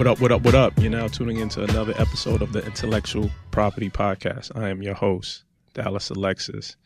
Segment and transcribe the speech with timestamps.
[0.00, 0.72] What up, what up, what up?
[0.78, 4.50] You're now tuning into another episode of the Intellectual Property Podcast.
[4.56, 5.44] I am your host,
[5.74, 6.76] Dallas Alexis.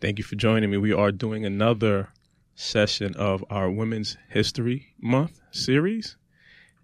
[0.00, 0.76] Thank you for joining me.
[0.76, 2.08] We are doing another
[2.56, 6.16] session of our Women's History Month series,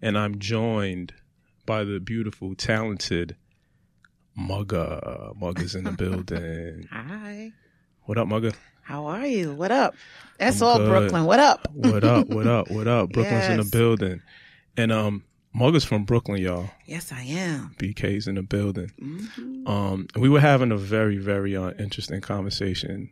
[0.01, 1.15] and I'm joined
[1.65, 3.35] by the beautiful, talented
[4.39, 5.35] Mugga.
[5.35, 6.87] Mugga's in the building.
[6.91, 7.51] Hi.
[8.03, 8.55] What up, Mugga?
[8.83, 9.51] How are you?
[9.51, 9.95] What up?
[10.39, 10.87] That's I'm all good.
[10.87, 11.25] Brooklyn.
[11.25, 11.67] What up?
[11.73, 12.29] What up?
[12.29, 12.71] What up?
[12.71, 13.09] What up?
[13.09, 14.21] Brooklyn's in the building.
[14.77, 15.25] And um
[15.55, 16.69] Mugga's from Brooklyn, y'all.
[16.85, 17.75] Yes, I am.
[17.77, 18.91] BK's in the building.
[19.01, 19.67] Mhm.
[19.67, 23.09] Um we were having a very, very uh, interesting conversation.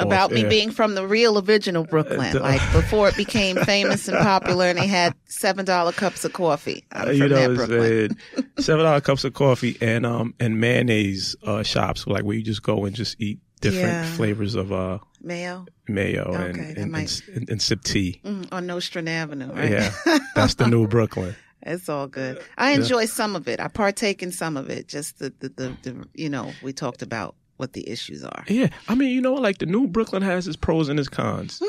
[0.00, 0.48] About me air.
[0.48, 4.78] being from the real original Brooklyn, Uh, like before it became famous and popular, and
[4.78, 6.84] they had seven dollar cups of coffee.
[6.92, 8.16] I'm Uh, from you know that what I'm Brooklyn.
[8.34, 8.46] saying?
[8.60, 12.62] Seven dollar cups of coffee and um and mayonnaise uh shops like where you just
[12.62, 14.04] go and just eat different Yeah.
[14.16, 18.20] flavors of uh Mayo mayo and, Okay, that and, might- and, and, and sip tea.
[18.24, 19.70] mm, on Nostrand Avenue, right?
[19.72, 20.18] Yeah.
[20.36, 21.34] That's the new Brooklyn.
[21.62, 22.42] It's all good.
[22.56, 23.60] I enjoy some of it.
[23.60, 24.88] I partake in some of it.
[24.88, 28.44] Just the, the, the, the you know, we talked about what the issues are.
[28.46, 31.60] Yeah, I mean, you know, like the new Brooklyn has its pros and its cons.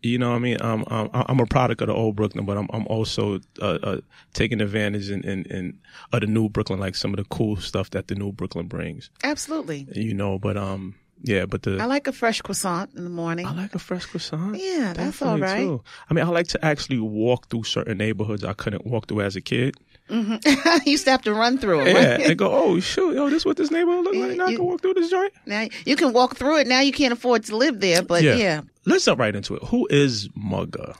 [0.00, 2.56] You know, what I mean, I'm I'm I'm a product of the old Brooklyn, but
[2.56, 4.00] I'm I'm also uh, uh,
[4.32, 5.78] taking advantage in, in in
[6.12, 9.10] of the new Brooklyn, like some of the cool stuff that the new Brooklyn brings.
[9.24, 9.88] Absolutely.
[9.92, 13.46] You know, but um, yeah, but the I like a fresh croissant in the morning.
[13.46, 14.56] I like a fresh croissant.
[14.58, 15.60] Yeah, that's all right.
[15.64, 15.82] Too.
[16.10, 19.36] I mean, I like to actually walk through certain neighborhoods I couldn't walk through as
[19.36, 19.76] a kid.
[20.08, 20.80] Mm-hmm.
[20.86, 21.88] you used to have to run through it.
[21.88, 22.20] Yeah, right?
[22.22, 24.36] and go, oh shoot, yo, this is what this neighborhood look like.
[24.36, 25.32] Now I can walk through this joint.
[25.46, 26.66] Now you can walk through it.
[26.66, 28.34] Now you can't afford to live there, but Yeah.
[28.36, 28.60] yeah.
[28.86, 29.62] Let's jump right into it.
[29.64, 30.96] Who is Mugga?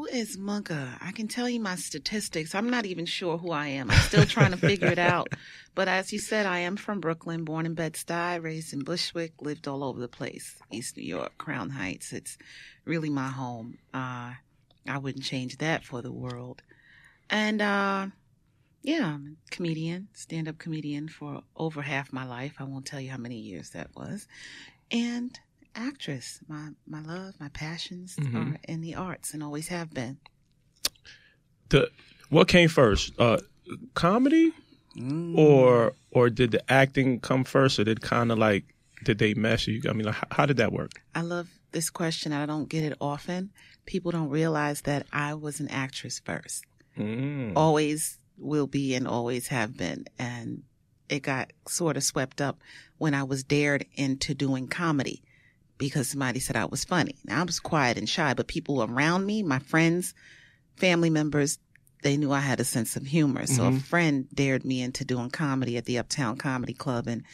[0.00, 0.96] Who is Mugga?
[1.02, 2.54] I can tell you my statistics.
[2.54, 3.90] I'm not even sure who I am.
[3.90, 5.28] I'm still trying to figure it out.
[5.74, 9.68] But as you said, I am from Brooklyn, born in Bed-Stuy, raised in Bushwick, lived
[9.68, 10.56] all over the place.
[10.70, 12.14] East New York, Crown Heights.
[12.14, 12.38] It's
[12.86, 13.76] really my home.
[13.92, 14.32] Uh,
[14.88, 16.62] I wouldn't change that for the world.
[17.28, 18.06] And uh,
[18.82, 22.54] yeah, I'm a comedian, stand-up comedian for over half my life.
[22.58, 24.26] I won't tell you how many years that was.
[24.90, 25.38] And
[25.74, 26.40] actress.
[26.48, 28.34] My my love, my passions Mhm.
[28.54, 30.18] are in the arts and always have been.
[31.68, 31.88] the
[32.30, 33.38] what came first uh
[33.94, 34.52] comedy
[34.96, 35.38] Mm.
[35.38, 38.64] or or did the acting come first or did kind of like
[39.04, 41.90] did they mess you i mean like, how, how did that work I love this
[41.90, 42.32] question.
[42.32, 43.52] I don't get it often.
[43.86, 46.64] People don't realize that I was an actress first.
[46.98, 47.52] mm.
[47.54, 50.06] Always will be and always have been.
[50.18, 50.64] And
[51.08, 52.58] it got sort of swept up
[52.98, 55.22] when I was dared into doing comedy
[55.80, 57.16] because somebody said I was funny.
[57.24, 60.14] Now I was quiet and shy, but people around me, my friends,
[60.76, 61.58] family members,
[62.04, 63.46] they knew I had a sense of humor.
[63.46, 63.82] So a Mhm.
[63.82, 67.24] friend dared me into doing comedy at the Uptown Comedy Club and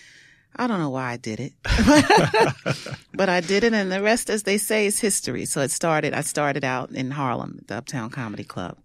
[0.58, 1.52] I don't know why I did it.
[3.12, 5.44] but I did it and the rest as they say is history.
[5.44, 8.78] So it started I started out in Harlem at the Uptown Comedy Club.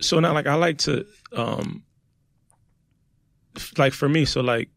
[0.00, 1.04] so now like i like to
[1.36, 1.84] um
[3.78, 4.68] like for me so like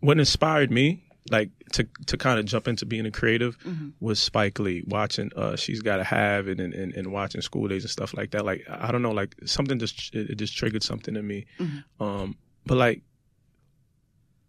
[0.00, 3.92] what inspired me like to to kind of jump into being a creative Mhm.
[4.00, 4.82] was Spike Lee.
[4.86, 8.14] Watching uh she's got to have it and, and and watching School Daze and stuff
[8.14, 11.26] like that like I don't know like something just it, it just triggered something in
[11.26, 11.46] me.
[11.58, 11.84] Mhm.
[12.00, 13.02] um but like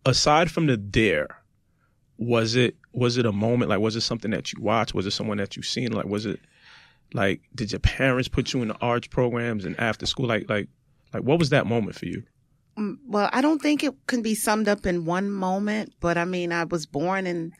[0.05, 1.27] aside from the dare
[2.17, 4.93] was it was it a moment like was it something that you watched?
[4.93, 5.91] Was it someone that you seen?
[5.91, 6.39] Like was it
[7.13, 10.27] like did your parents put you in the arts programs and after school?
[10.27, 10.67] Like like
[11.13, 12.23] like what was that moment for you
[13.07, 16.51] Well, I don't think it can be summed up in one moment, but I mean,
[16.51, 17.53] I was born in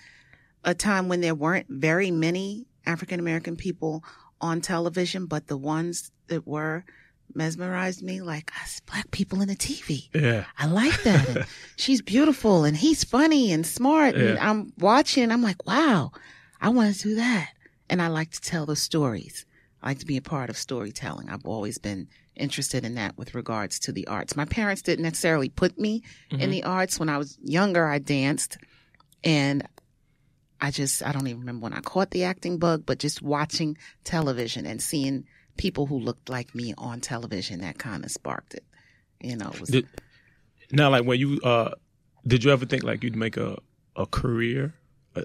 [0.64, 4.04] a time when there weren't very many African American people
[4.42, 6.86] on television, but the ones that were
[7.34, 10.10] mesmerized me like, "Ah, it's black people in the TV.
[10.14, 11.48] yeah I like that.
[11.76, 14.16] She's beautiful and he's funny and smart.
[14.16, 16.12] And I'm watching, I'm like, wow,
[16.60, 17.50] I want to do that.
[17.90, 19.46] And I like to tell the stories.
[19.82, 21.30] I like to be a part of storytelling.
[21.30, 22.08] I've always been
[22.40, 24.36] interested in that with regards to the arts.
[24.36, 26.52] My parents didn't necessarily put me in Mhm.
[26.52, 27.00] the arts.
[27.00, 28.58] When I was younger, I danced
[29.24, 29.68] and
[30.62, 33.78] I just, I don't even remember when I caught the acting bug, but just watching
[34.04, 35.26] television and seeing
[35.58, 38.64] people who looked like me on television, that kind of sparked it.
[39.22, 39.88] You know, it was, Did,
[40.72, 41.72] now, like when you uh,
[42.28, 43.58] did you ever think like you'd make a
[43.96, 44.74] a career
[45.16, 45.24] uh,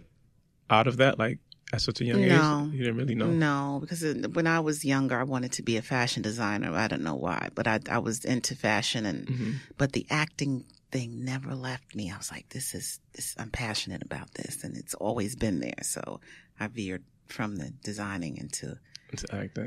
[0.71, 1.19] out of that?
[1.19, 1.39] Like
[1.75, 2.67] at such a young No.
[2.69, 3.31] age, you didn't really know.
[3.31, 6.73] No, because it- when I was younger, I wanted to be a fashion designer.
[6.75, 9.55] I don't know why, but I, I was into fashion, and Mhm.
[9.79, 12.11] but the acting thing never left me.
[12.11, 13.35] I was like, this is this.
[13.39, 15.83] I'm passionate about this, and it's always been there.
[15.83, 16.21] So
[16.61, 18.79] I veered from the designing into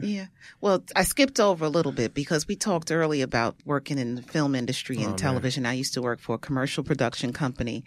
[0.04, 0.26] yeah.
[0.60, 4.22] Well, I skipped over a little bit because we talked early about working in the
[4.22, 5.18] film industry Oh, and man.
[5.18, 5.66] television.
[5.66, 7.86] I used to work for a commercial production company,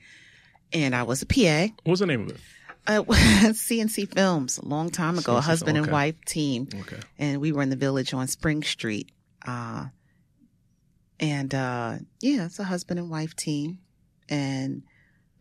[0.73, 1.69] and I was a PA.
[1.85, 2.37] What was the name of it?
[2.87, 6.99] Uh, CNC Films a long time ago, a husband and wife team, Okay.
[7.19, 9.11] and we were in the village on Spring Street.
[9.47, 9.87] Uh,
[11.19, 13.79] And uh, yeah, it's a husband and wife team.
[14.31, 14.83] And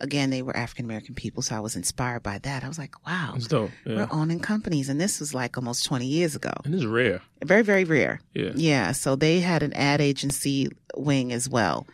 [0.02, 1.42] again, they were African American people.
[1.42, 2.64] So I was inspired by that.
[2.64, 3.38] I was like, wow.
[3.50, 3.68] Yeah.
[3.86, 4.90] we're owning companies.
[4.90, 6.52] And this was like almost 20 years ago.
[6.66, 7.22] And it's rare.
[7.44, 8.20] Very, very rare.
[8.34, 8.52] Yeah.
[8.56, 8.92] Yeah.
[8.92, 11.88] So they had an ad agency wing as well.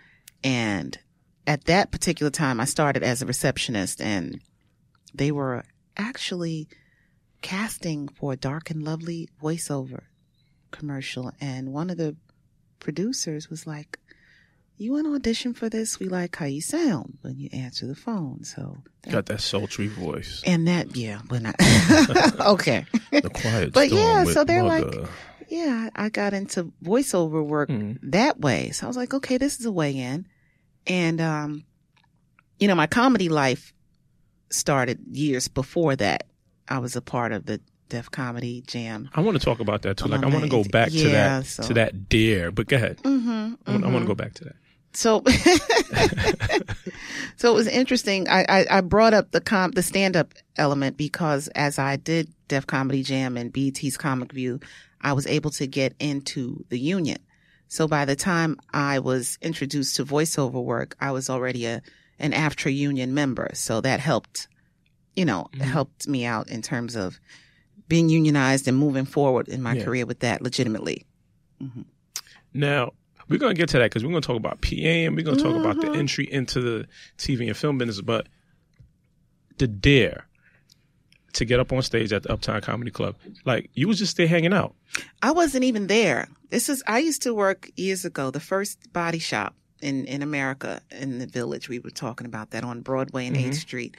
[0.44, 0.98] And
[1.46, 4.40] at that particular time, I started as a receptionist and
[5.18, 5.64] they were
[5.98, 6.68] actually
[7.42, 10.02] casting for a dark and lovely voiceover
[10.72, 11.32] commercial.
[11.40, 12.16] And one of the
[12.80, 14.00] producers was like,
[14.78, 16.00] you want to audition for this?
[16.00, 18.44] We like how you sound when you answer the phone.
[18.44, 18.78] So,
[19.10, 20.42] Got that sultry voice.
[20.46, 21.56] and that, yeah, but not,
[22.42, 22.86] okay.
[23.12, 25.02] The quiet But yeah, so they're mother.
[25.02, 25.10] like-
[25.48, 28.00] yeah, I got into voiceover work Mhm.
[28.02, 28.72] that way.
[28.72, 30.26] So I was like, okay, this is a way in.
[30.88, 31.64] And, um,
[32.60, 33.72] you know, my comedy life
[34.50, 36.28] started years before that.
[36.68, 39.10] I was a part of the Def Comedy Jam.
[39.14, 40.08] I want to talk about that too.
[40.08, 42.52] Like I want to go back to Yeah, that so- to that dare.
[42.52, 42.98] But go ahead.
[43.04, 44.56] Mm-hmm, I want, I want to go back to that.
[44.94, 45.22] So,
[47.38, 48.28] so it was interesting.
[48.30, 52.32] I, I, I brought up the com the stand up element because as I did
[52.48, 54.60] Def Comedy Jam and BET's Comic View,
[55.02, 57.18] I was able to get into the union.
[57.68, 61.82] So by the time I was introduced to voiceover work, I was already a
[62.20, 63.50] an AFTRA union member.
[63.54, 64.48] So that helped,
[65.16, 65.62] you know, Mhm.
[65.62, 67.20] helped me out in terms of
[67.88, 69.84] being unionized and moving forward in my Yeah.
[69.84, 71.06] career with that legitimately.
[72.54, 72.94] Now
[73.28, 75.56] we're gonna get to that because we're gonna talk about PA and we're gonna talk
[75.56, 75.98] about the Mhm.
[75.98, 78.02] entry into the TV and film business.
[78.02, 78.28] But
[79.58, 80.28] the dare
[81.34, 83.16] to get up on stage at the Uptown Comedy Club,
[83.46, 84.74] like you was just there hanging out.
[85.22, 86.28] I wasn't even there.
[86.50, 90.82] This is I used to work years ago, the first body shop in in America
[90.92, 91.70] in the village.
[91.70, 93.48] We were talking about that on Broadway and Mhm.
[93.48, 93.98] 8th Street.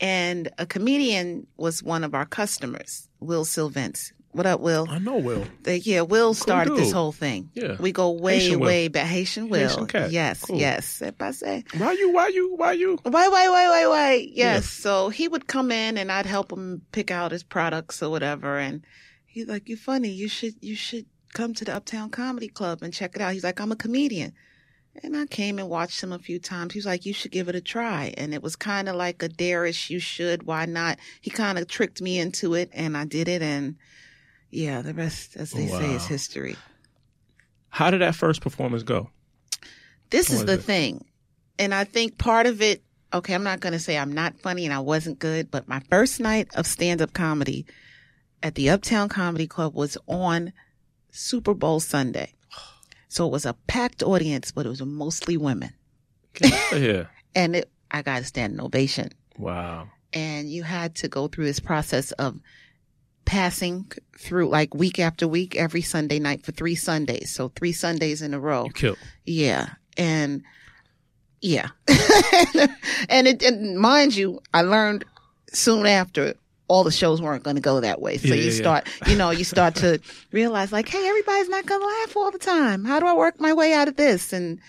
[0.00, 4.12] And a comedian was one of our customers, Will Sylvince.
[4.32, 4.86] What up, Will?
[4.88, 5.46] I know, Will.
[5.64, 7.50] The- yeah, Will started this whole thing.
[7.54, 7.76] Yeah.
[7.80, 8.66] We go way, Haitian Will.
[8.66, 9.06] way back.
[9.06, 9.68] Haitian Will.
[9.68, 10.12] Haitian cat.
[10.12, 10.58] Yes, Cool.
[10.58, 10.86] yes.
[10.86, 12.12] Say, Why you?
[12.12, 12.54] Why you?
[12.54, 12.98] Why you?
[13.02, 13.26] Why?
[13.28, 13.48] Why?
[13.48, 13.68] Why?
[13.68, 13.86] Why?
[13.88, 14.12] Why?
[14.14, 14.34] Yes.
[14.36, 14.60] Yeah.
[14.60, 18.58] So he would come in and I'd help him pick out his products or whatever.
[18.58, 18.82] And
[19.26, 20.10] he's like, "You're funny.
[20.10, 23.32] You should, you should come to the Uptown Comedy Club and check it out.
[23.32, 24.34] He's like, I'm a comedian.
[25.02, 26.72] And I came and watched him a few times.
[26.72, 28.12] He was like, you should give it a try.
[28.16, 30.98] And it was kind of like a darish, you should, why not?
[31.20, 33.42] He kind of tricked me into it and I did it.
[33.42, 33.76] And
[34.50, 36.56] yeah, the rest, as they say, is history.
[37.68, 39.10] How did that first performance go?
[40.10, 40.62] This is the it?
[40.62, 41.04] thing.
[41.58, 44.64] And I think part of it, okay, I'm not going to say I'm not funny
[44.64, 47.66] and I wasn't good, but my first night of stand up comedy
[48.42, 50.52] at the Uptown Comedy Club was on
[51.10, 52.32] Super Bowl Sunday.
[53.08, 55.72] So it was a packed audience, but it was mostly women.
[56.34, 57.10] Get out of here.
[57.34, 59.10] And it, I got a standing ovation.
[59.36, 59.90] Wow.
[60.12, 62.40] And you had to go through this process of
[63.26, 67.30] passing through like week after week every Sunday night for three Sundays.
[67.30, 68.64] So three Sundays in a row.
[68.64, 68.98] You killed.
[69.24, 69.68] Yeah.
[69.96, 70.42] And
[71.40, 71.68] yeah.
[73.08, 75.04] and it and mind you, I learned
[75.52, 76.34] soon after
[76.68, 78.18] all the shows weren't going to go that way.
[78.18, 78.62] So Yeah, you yeah.
[78.62, 80.00] start, you know, you start to
[80.32, 82.84] realize like, hey, everybody's not going to laugh all the time.
[82.84, 84.32] How do I work my way out of this?
[84.32, 84.60] And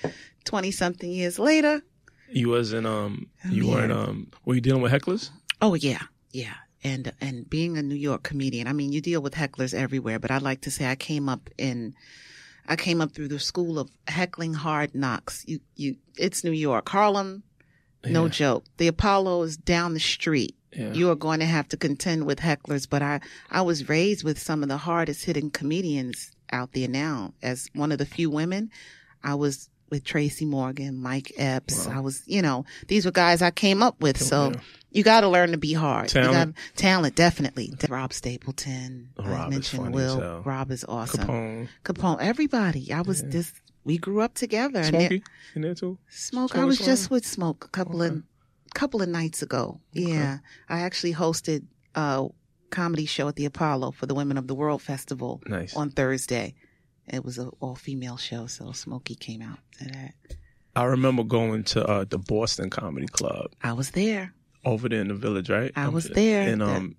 [0.46, 1.81] 20 something years later,
[2.31, 3.27] You wasn't um.
[3.50, 3.74] You yeah.
[3.74, 4.32] weren't um.
[4.46, 5.29] Were you dealing with hecklers?
[5.62, 6.53] oh yeah, yeah.
[6.84, 10.32] And and being a New York comedian, I mean, you deal with hecklers everywhere, but
[10.32, 11.94] I'd like to say I came up in
[12.68, 15.44] I came up through the school of heckling hard knocks.
[15.46, 16.88] You you it's New York.
[16.88, 17.44] Harlem
[18.06, 18.63] No joke.
[18.77, 20.56] The Apollo is down the street.
[20.75, 20.93] Yeah.
[20.93, 24.38] You are going to have to contend with hecklers, but I, I was raised with
[24.39, 27.33] some of the hardest hitting comedians out there now.
[27.41, 28.69] As one of the few women,
[29.23, 31.88] I was with Tracy Morgan, Mike Epps.
[31.88, 31.97] Wow.
[31.97, 34.21] I was, you know, these were guys I came up with.
[34.21, 34.59] So Yeah.
[34.91, 36.09] you got to learn to be hard.
[36.09, 36.55] Talent.
[36.55, 37.73] gotta- talent, definitely.
[37.89, 39.09] Rob Stapleton.
[39.17, 40.41] I Rob is mentioned Will.
[40.45, 41.25] Rob is awesome.
[41.25, 42.21] Capone, Capone.
[42.21, 42.93] Everybody.
[42.93, 43.29] I was Yeah.
[43.29, 44.81] just, we grew up together.
[44.81, 44.91] in
[45.63, 45.97] there too.
[46.09, 46.51] Smoke.
[46.51, 48.15] Smoke I was just with Smoke a couple Okay.
[48.17, 48.23] of
[48.73, 49.79] couple of nights ago.
[49.93, 52.27] Yeah, I actually hosted a
[52.69, 55.75] comedy show at the Apollo for the Women of the World Festival Nice.
[55.75, 56.55] on Thursday.
[57.07, 60.13] It was an all female show, so Smokey came out to that.
[60.75, 64.33] I remember going to uh, the Boston Comedy Club I was there
[64.63, 65.71] over there in the village, right?
[65.75, 66.43] I was there.
[66.43, 66.95] And That- um,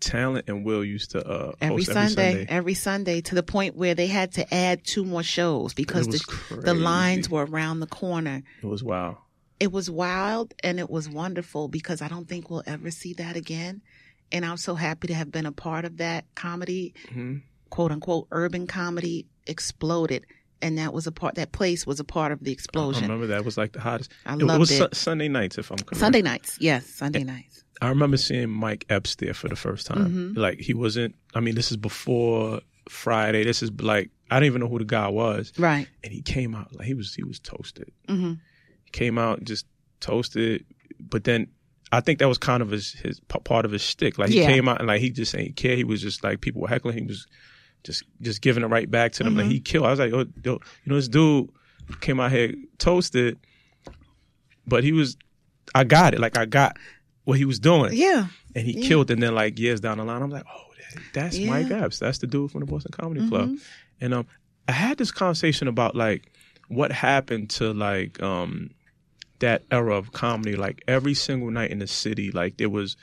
[0.00, 3.94] Talent and Will used to uh, every host Sunday, every Sunday, to the point where
[3.94, 8.42] they had to add two more shows because the the lines were around the corner.
[8.62, 9.16] It was wild.
[9.60, 13.36] It was wild and it was wonderful because I don't think we'll ever see that
[13.36, 13.82] again.
[14.32, 17.36] And I'm so happy to have been a part of that comedy, hmm
[17.68, 20.26] quote unquote, urban comedy exploded.
[20.62, 23.04] And that was a part, that place was a part of the explosion.
[23.04, 24.10] I remember that was like the hottest.
[24.26, 24.76] I it, loved was it.
[24.78, 25.96] Su- Sunday nights, if I'm correct.
[25.96, 26.58] Sunday nights.
[26.60, 27.64] Yes, Sunday nights.
[27.80, 30.34] I remember seeing Mike Epps there for the first time.
[30.34, 30.36] Mhm.
[30.36, 31.14] Like he wasn't.
[31.34, 33.44] I mean, this is before Friday.
[33.44, 35.88] This is like I didn't even know who the guy was, Right.
[36.04, 37.90] and he came out like he was he was toasted.
[38.08, 38.36] hmm He
[38.92, 39.66] came out just
[40.00, 40.64] toasted,
[40.98, 41.46] but then
[41.92, 44.18] I think that was kind of his his part of his shtick.
[44.18, 44.46] Like he Yeah.
[44.52, 45.76] came out and like he just ain't care.
[45.76, 46.96] He was just like people were heckling.
[46.98, 47.26] He was
[47.84, 49.36] just just giving it right back to them.
[49.36, 49.50] Like Mhm.
[49.52, 49.86] he killed.
[49.86, 51.48] I was like, oh, yo, you know, this dude
[52.00, 53.38] came out here toasted,
[54.66, 55.16] but he was.
[55.74, 56.20] I got it.
[56.20, 56.76] Like I got
[57.24, 58.26] what he was doing, Yeah.
[58.56, 58.88] and he Yeah.
[58.88, 59.10] killed.
[59.10, 61.50] And then like years down the line, I'm like, oh, that, that's Yeah.
[61.50, 61.98] Mike Epps.
[62.00, 63.50] That's the dude from the Boston Comedy Club.
[63.50, 63.60] Mhm.
[64.00, 64.26] And um,
[64.68, 66.32] I had this conversation about like
[66.68, 68.70] what happened to like um
[69.40, 70.56] that era of comedy.
[70.56, 72.96] Like every single night in the city, like there was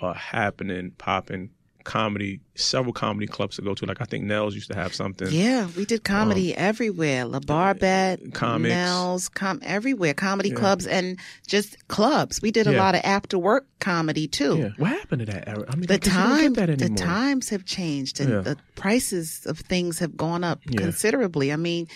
[0.00, 1.50] a happening, popping
[1.84, 2.38] comedy.
[2.54, 3.86] Several comedy clubs to go to.
[3.86, 5.28] Like I think Nell's used to have something.
[5.30, 7.24] Yeah, we did comedy everywhere.
[7.24, 8.74] La Barbette, Um, comics.
[8.74, 10.12] Nell's, com- everywhere.
[10.12, 10.56] Comedy Yeah.
[10.56, 12.42] clubs and just clubs.
[12.42, 12.78] We did a Yeah.
[12.82, 14.58] lot of after work comedy too.
[14.58, 14.68] Yeah.
[14.76, 15.64] What happened to that era?
[15.68, 19.46] I mean, The I guess you don't time, the times have changed, and the prices
[19.46, 21.52] of things have gone up considerably.
[21.52, 21.86] I mean,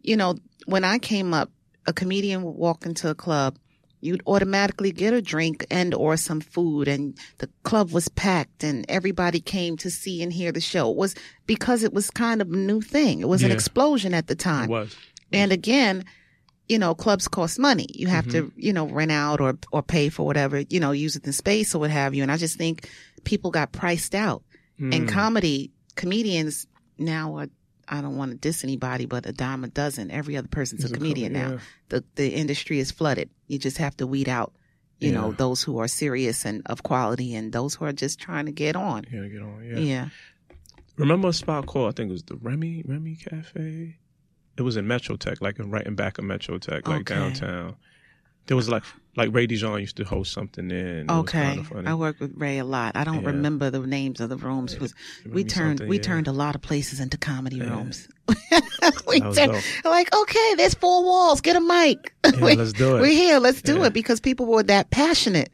[0.00, 1.50] you know, when I came up,
[1.86, 3.58] a comedian would walk into a club,
[4.00, 8.84] you'd automatically get a drink and or some food, and the club was packed, and
[8.88, 10.90] everybody came to see and hear the show.
[10.90, 11.14] It was
[11.46, 13.20] because it was kind of a new thing.
[13.20, 14.64] It was an explosion at the time.
[14.64, 14.96] It was.
[15.32, 16.04] And again,
[16.68, 17.86] you know, clubs cost money.
[17.90, 18.60] You have to, Mm-hmm.
[18.60, 21.74] you know, rent out or or pay for whatever, you know, use it in space
[21.74, 22.22] or what have you.
[22.22, 22.88] And I just think
[23.24, 24.42] people got priced out.
[24.78, 25.08] And Mm.
[25.08, 26.66] comedy comedians
[26.98, 27.48] now are
[27.92, 30.10] I don't want to diss anybody, but a dime a dozen.
[30.10, 31.48] Every other person's a comedian yeah.
[31.48, 31.58] now.
[31.90, 33.28] The the industry is flooded.
[33.48, 34.54] You just have to weed out,
[34.98, 38.46] you know, those who are serious and of quality and those who are just trying
[38.46, 39.04] to get on.
[39.12, 39.62] Yeah, get on.
[39.62, 39.78] Yeah.
[39.78, 40.08] Yeah.
[40.96, 43.98] Remember a spot called I think it was the Remy Remy Cafe.
[44.56, 47.14] It was in Metro Tech, like in right in back of Metro Tech, like Okay.
[47.14, 47.76] downtown.
[48.46, 48.82] There was like
[49.14, 50.98] like Ray Dijon used to host something there.
[51.00, 51.62] And it was Okay.
[51.84, 52.96] I work with Ray a lot.
[52.96, 53.26] I don't Yeah.
[53.28, 54.72] remember the names of the rooms.
[54.74, 54.94] because
[55.28, 56.02] we turned we yeah.
[56.02, 57.70] turned a lot of places into comedy Yeah.
[57.70, 58.08] rooms.
[59.08, 61.40] we turned, like, okay, there's four walls.
[61.40, 62.14] Get a mic.
[62.24, 63.00] Yeah, We- let's do it.
[63.00, 63.38] We're here.
[63.38, 65.50] Let's do it because people were that passionate,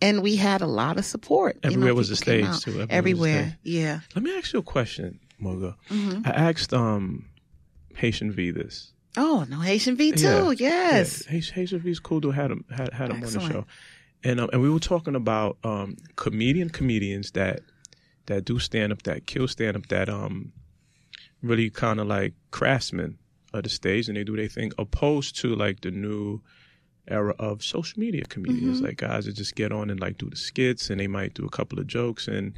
[0.00, 1.56] and we had a lot of support.
[1.64, 2.60] You know, Everywhere was a stage, out.
[2.62, 2.70] too.
[2.70, 3.56] Everywhere Everywhere, stage.
[3.64, 4.00] yeah.
[4.14, 5.74] Let me ask you a question, Mugga.
[5.88, 7.26] hmm I asked um
[7.96, 8.92] Haitian V this.
[9.16, 10.52] Oh no, Haitian V too.
[10.58, 10.68] Yeah.
[10.92, 11.24] Yes.
[11.30, 13.66] Yeah, Haitian V's cool dude had him had, had him on the show.
[14.24, 17.60] And um, and we were talking about um comedian comedians that
[18.26, 20.52] that do stand up that kill stand up that um
[21.42, 23.18] really kind of like craftsmen
[23.52, 26.40] of the stage and they do their thing opposed to like the new
[27.08, 28.84] era of social media comedians Mhm.
[28.84, 31.44] like guys that just get on and like do the skits and they might do
[31.44, 32.56] a couple of jokes and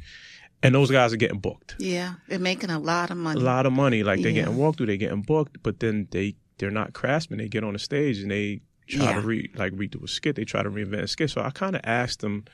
[0.63, 3.41] and those guys are getting booked Yeah, they're making a lot of money.
[3.41, 4.43] a lot of money like they're Yeah.
[4.43, 7.73] getting walked through they're getting booked but then they they're not craftsmen they get on
[7.73, 9.13] the stage and they try Yeah.
[9.13, 11.75] to re like redo a skit they try to reinvent a skit so i kind
[11.75, 12.45] of asked them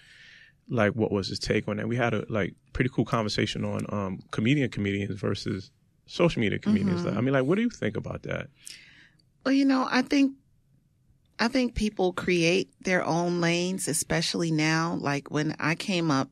[0.70, 3.86] like what was his take on that we had a like pretty cool conversation on
[3.90, 5.72] um comedian comedians versus
[6.08, 7.18] social media comedians Mhm.
[7.18, 8.48] i mean like what do you think about that
[9.46, 10.34] Well, you know, I think
[11.40, 14.98] I think people create their own lanes, especially now.
[15.02, 16.30] Like when I came up,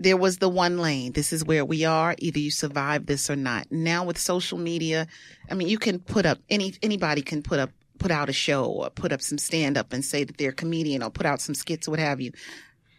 [0.00, 1.12] there was the one lane.
[1.12, 2.14] This is where we are.
[2.18, 3.70] Either you survive this or not.
[3.70, 5.06] Now with social media,
[5.50, 8.64] I mean, you can put up any anybody can put up put out a show
[8.64, 11.42] or put up some stand up and say that they're a comedian or put out
[11.42, 12.32] some skits or what have you.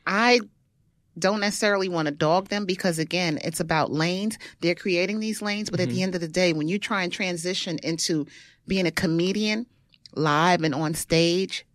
[0.05, 0.41] I
[1.17, 4.37] don't necessarily want to dog them because again, it's about lanes.
[4.61, 6.03] They're creating these lanes, but at the mm-hmm.
[6.03, 8.27] end of the day, when you try and transition into
[8.67, 9.65] being a comedian
[10.13, 11.65] live and on stage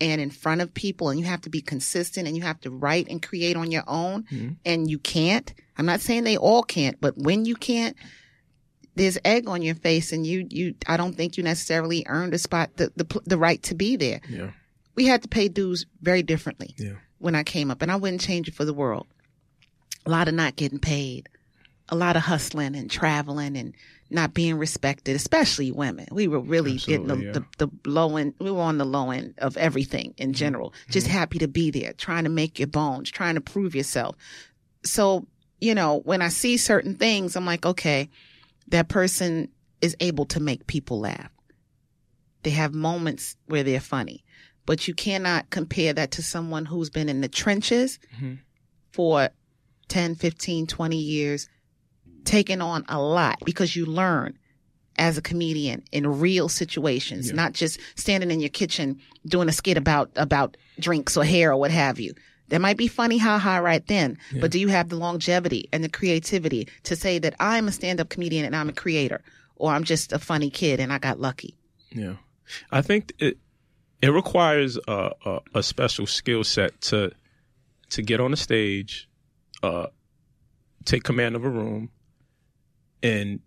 [0.00, 2.70] and in front of people and you have to be consistent and you have to
[2.70, 4.56] write and create on your own Mhm.
[4.64, 5.54] and you can't.
[5.78, 7.96] I'm not saying they all can't, but when you can't,
[8.96, 12.38] there's egg on your face and you you I don't think you necessarily earned the
[12.38, 14.20] spot the the, the right to be there.
[14.28, 14.50] yeah
[14.94, 18.20] We had to pay dues very differently yeah when I came up, and I wouldn't
[18.20, 19.06] change it for the world.
[20.06, 21.28] A lot of not getting paid,
[21.88, 23.74] a lot of hustling and traveling and
[24.10, 26.06] not being respected, especially women.
[26.12, 29.10] We were really getting the, Absolutely, the, the low end, we were on the low
[29.10, 30.74] end of everything in general.
[30.90, 34.16] Just happy to be there, trying to make your bones, trying to prove yourself.
[34.84, 35.26] So,
[35.60, 38.10] you know, when I see certain things, I'm like, okay,
[38.68, 39.48] that person
[39.80, 41.30] is able to make people laugh.
[42.42, 44.24] They have moments where they're funny,
[44.66, 48.38] but you cannot compare that to someone who's been in the trenches Mhm.
[48.92, 49.30] for
[49.88, 51.48] 10, 15, 20 years,
[52.24, 54.38] taking on a lot because you learn
[54.96, 57.34] as a comedian in real situations, Yeah.
[57.34, 61.56] not just standing in your kitchen doing a skit about, about drinks or hair or
[61.56, 62.14] what have you.
[62.50, 64.18] That might be funny, ha ha, right then.
[64.32, 64.40] Yeah.
[64.42, 68.00] But do you have the longevity and the creativity to say that I'm a stand
[68.00, 69.22] up comedian and I'm a creator,
[69.56, 71.56] or I'm just a funny kid and I got lucky?
[71.90, 72.16] Yeah,
[72.70, 73.38] I think it
[74.02, 77.12] it requires a a, a special skill set to
[77.90, 79.08] to get on the stage,
[79.62, 79.86] uh,
[80.84, 81.90] take command of a room,
[83.04, 83.38] and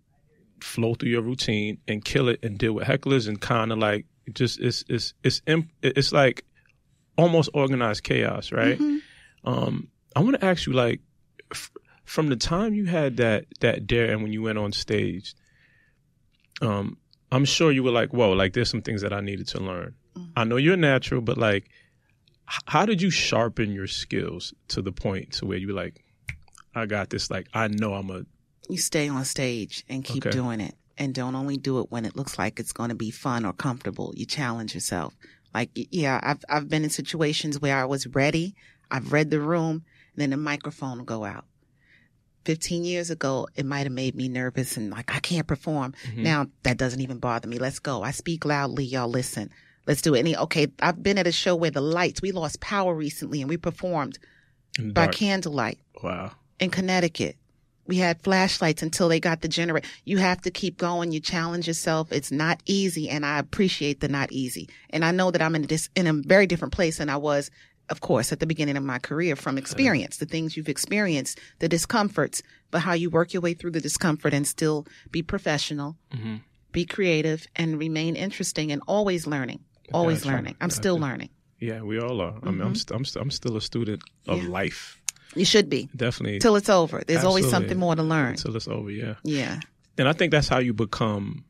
[0.62, 4.06] flow through your routine and kill it and deal with hecklers and kind of like
[4.32, 6.44] just it's it's it's imp- it's like
[7.16, 8.78] almost organized chaos, right?
[8.78, 9.00] Mhm.
[9.44, 11.00] Um, I want to ask you, like,
[11.52, 11.70] f-
[12.04, 15.34] from the time you had that that dare and when you went on stage,
[16.60, 16.96] um,
[17.30, 19.94] I'm sure you were like, "Whoa!" Like, there's some things that I needed to learn.
[20.16, 20.30] Mhm.
[20.36, 21.64] I know you're natural, but like,
[22.50, 26.02] h- how did you sharpen your skills to the point to where you were like,
[26.74, 28.24] "I got this." Like, I know I'm a
[28.68, 30.36] You stay on stage and keep Okay.
[30.36, 30.74] doing it.
[30.96, 33.52] And don't only do it when it looks like it's going to be fun or
[33.52, 34.12] comfortable.
[34.16, 35.14] You challenge yourself.
[35.54, 38.54] Like, yeah, I've, I've been in situations where I was ready.
[38.90, 41.44] I've read the room and then the microphone will go out.
[42.44, 45.94] 15 years ago, it might have made me nervous and like, I can't perform.
[46.06, 46.18] Mhm.
[46.22, 47.58] Now that doesn't even bother me.
[47.58, 48.02] Let's go.
[48.02, 48.84] I speak loudly.
[48.84, 49.50] Y'all listen.
[49.86, 50.20] Let's do it.
[50.20, 50.68] Any, okay.
[50.80, 54.18] I've been at a show where the lights, we lost power recently and we performed
[54.92, 56.32] by candlelight Wow.
[56.60, 57.36] in Connecticut.
[57.88, 59.88] We had flashlights until they got the generator.
[60.04, 61.10] You have to keep going.
[61.10, 62.12] You challenge yourself.
[62.12, 64.68] It's not easy, and I appreciate the not easy.
[64.90, 67.16] And I know that I'm in a, dis- in a very different place than I
[67.16, 67.50] was,
[67.88, 71.68] of course, at the beginning of my career from experience, the things you've experienced, the
[71.68, 76.36] discomforts, but how you work your way through the discomfort and still be professional, hmm
[76.70, 79.60] be creative, and remain interesting and always learning.
[79.94, 80.34] Always Gotcha.
[80.36, 80.56] learning.
[80.60, 81.30] I'm still learning.
[81.58, 82.34] Yeah, we all are.
[82.42, 84.46] I mean, I'm, st- I'm, st- I'm still a student of Mm-hmm.
[84.48, 84.52] Yeah.
[84.52, 85.00] life.
[85.34, 86.38] You should be Definitely.
[86.40, 87.02] till it's over.
[87.06, 88.30] There's always something more to learn.
[88.30, 89.14] Until it's over, yeah.
[89.24, 89.60] Yeah.
[89.98, 91.44] And I think that's how you become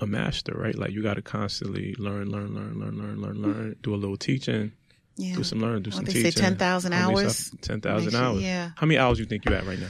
[0.00, 0.74] a master, right?
[0.74, 3.76] Like you got to constantly learn, learn, learn, learn, learn, learn, learn.
[3.82, 4.72] Do a little teaching,
[5.16, 5.36] Yeah.
[5.36, 6.42] do some learning, do Well, some they say teaching.
[6.42, 7.50] 10,000 How many hours.
[7.60, 8.42] Ten thousand hours.
[8.42, 8.70] yeah.
[8.76, 9.88] How many hours do you think you're at right now?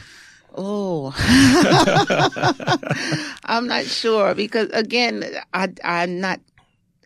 [0.57, 1.15] Oh,
[3.45, 6.41] I'm not sure because again, I I'm not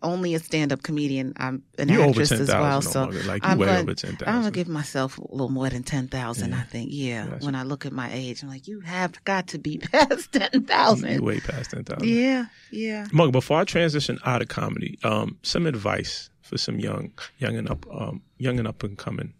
[0.04, 1.32] only a stand-up comedian.
[1.36, 2.80] I'm an You over actress ten as well.
[2.82, 3.04] So.
[3.26, 3.94] Like I'm gonna-
[4.26, 6.50] I'm gonna give myself a little more than ten thousand.
[6.52, 6.60] Yeah.
[6.60, 6.90] I think.
[6.92, 7.26] Yeah.
[7.26, 7.44] Gotcha.
[7.46, 10.64] When I look at my age, I'm like, you have got to be past ten
[10.64, 11.14] thousand.
[11.14, 12.08] You way past ten thousand.
[12.08, 12.46] Yeah.
[12.70, 13.06] Yeah.
[13.12, 17.68] Mug, before I transition out of comedy, um, some advice for some young, young and
[17.70, 19.32] up, um, young and up and coming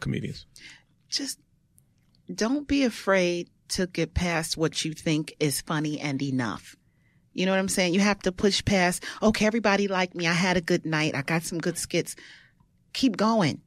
[0.00, 0.46] comedians.
[1.08, 1.38] Just
[2.32, 6.76] don't be afraid to get past what you think is funny and enough.
[7.34, 7.94] You know what I'm saying?
[7.94, 10.26] You have to push past, okay, everybody liked me.
[10.26, 11.14] I had a good night.
[11.14, 12.16] I got some good skits.
[12.92, 13.60] Keep going.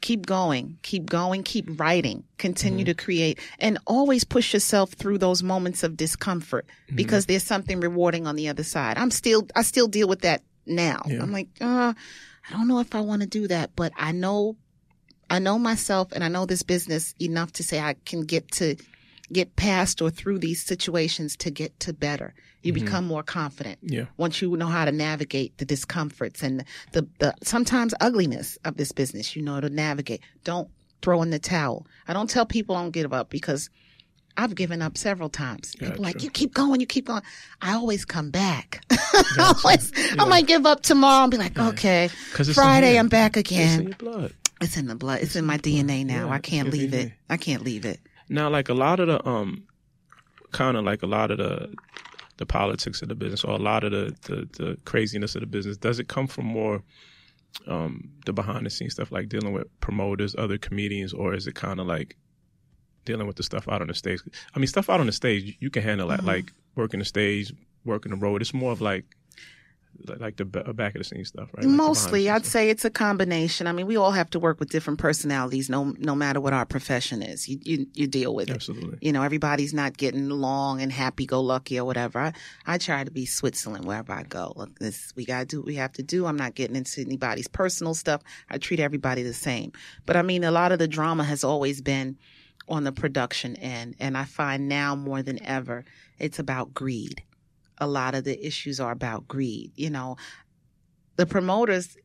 [0.00, 0.78] Keep going.
[0.82, 1.42] Keep going.
[1.42, 2.22] Keep writing.
[2.38, 7.80] Continue to create and always push yourself through those moments of discomfort because there's something
[7.80, 8.96] rewarding on the other side.
[8.96, 11.02] I'm still, I still deal with that now.
[11.06, 11.20] Yeah.
[11.20, 11.92] I'm like, uh,
[12.48, 14.56] I don't know if I want to do that, but I know
[15.30, 18.76] I know myself and I know this business enough to say I can get to
[19.30, 22.34] get past or through these situations to get to better.
[22.62, 27.06] You become more confident Yeah, once you know how to navigate the discomforts and the,
[27.18, 29.36] the sometimes ugliness of this business.
[29.36, 30.20] You know to navigate.
[30.44, 30.68] Don't
[31.00, 31.86] throw in the towel.
[32.08, 33.70] I don't tell people I don't give up because
[34.36, 35.74] I've given up several times.
[35.76, 37.22] People are like, you keep going, you keep going.
[37.60, 38.84] I always come back.
[38.90, 43.36] I, always, I might give up tomorrow and be like, okay, because Friday I'm back
[43.36, 43.62] again.
[43.62, 43.96] It's in again.
[44.00, 44.34] your blood.
[44.60, 45.20] It's in the blood.
[45.22, 46.26] It's in my DNA now.
[46.26, 47.12] Yeah, I can't leave it.
[47.28, 48.00] I can't leave it.
[48.28, 49.64] Now, like a lot of the um,
[50.52, 51.74] kind of like a lot of the
[52.38, 55.46] the politics of the business, or a lot of the the, the craziness of the
[55.46, 56.82] business, does it come from more
[57.66, 61.54] um the behind the scenes stuff, like dealing with promoters, other comedians, or is it
[61.54, 62.16] kind of like
[63.04, 64.20] dealing with the stuff out on the stage?
[64.54, 66.26] I mean, stuff out on the stage, you- can handle that, Mhm.
[66.26, 67.52] like working the stage,
[67.84, 68.42] working the road.
[68.42, 69.04] It's more of like
[70.06, 71.56] like- the uh, back of the scene stuff, right?
[71.56, 73.66] Like the behind the Mostly, I'd say it's a combination.
[73.66, 76.64] I mean, we all have to work with different personalities, no no matter what our
[76.66, 77.48] profession is.
[77.48, 78.54] You you, you deal with it.
[78.54, 78.98] absolutely.
[79.00, 82.18] You know, everybody's not getting along and happy go lucky or whatever.
[82.18, 82.32] I,
[82.66, 84.52] I try to be Switzerland wherever I go.
[84.56, 86.26] Look, this we gotta do what we have to do.
[86.26, 88.22] I'm not getting into anybody's personal stuff.
[88.48, 89.72] I treat everybody the same.
[90.06, 92.16] But I mean, a lot of the drama has always been
[92.68, 95.84] on the production end, and I find now more than ever,
[96.18, 97.22] it's about greed.
[97.80, 99.72] A lot of the issues are about greed.
[99.76, 100.16] You know,
[101.16, 101.96] the promoters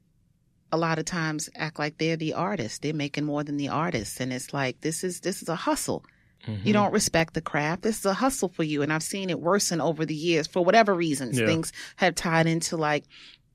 [0.71, 2.79] a lot of times act like they're the artists.
[2.79, 6.03] They're making more than the artists, and it's like this is this is a hustle.
[6.47, 6.65] Mhm.
[6.65, 7.83] You don't respect the craft.
[7.83, 8.81] This is a hustle for you.
[8.81, 11.39] And I've seen it worsen over the years for whatever reasons.
[11.39, 11.45] Yeah.
[11.45, 13.05] Things have tied into like,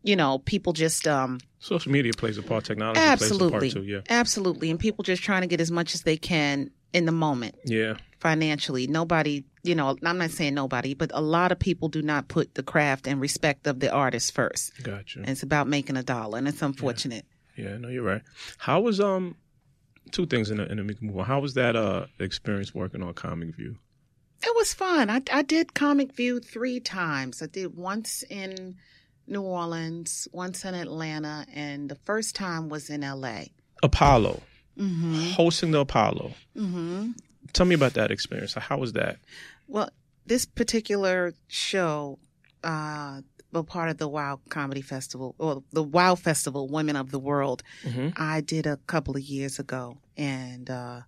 [0.02, 2.64] you know, people just, um, Social media plays a part.
[2.64, 3.82] Technology plays a absolutely, part too.
[3.82, 4.70] Yeah, absolutely.
[4.70, 7.96] And people just trying to get as much as they can in the moment yeah.
[8.20, 8.86] Financially.
[8.86, 12.54] Nobody, you know, I'm not saying nobody, but a lot of people do not put
[12.54, 14.72] the craft and respect of the artist first.
[14.82, 15.20] Gotcha.
[15.20, 16.38] And it's about making a dollar.
[16.38, 17.24] And it's unfortunate.
[17.56, 18.22] Yeah, no, you're right.
[18.58, 19.36] How was um
[20.10, 21.24] two things in the in the move on.
[21.24, 23.76] How was that uh experience working on Comic View?
[24.42, 25.10] It was fun.
[25.10, 27.42] I, I did Comic View three times.
[27.42, 28.76] I did once in
[29.26, 33.44] New Orleans, once in Atlanta, and the first time was in LA.
[33.82, 34.42] Apollo
[34.78, 35.30] Mm-hmm.
[35.32, 36.34] hosting the Apollo.
[36.56, 37.10] Mm-hmm.
[37.52, 38.54] Tell me about that experience.
[38.54, 39.18] How was that?
[39.66, 39.90] Well,
[40.26, 42.18] this particular show,
[42.62, 47.18] uh, well, part of the Wow Comedy Festival or the Wow Festival, Women of the
[47.18, 48.10] World, Mm-hmm.
[48.16, 51.00] I did a couple of years ago, and uh,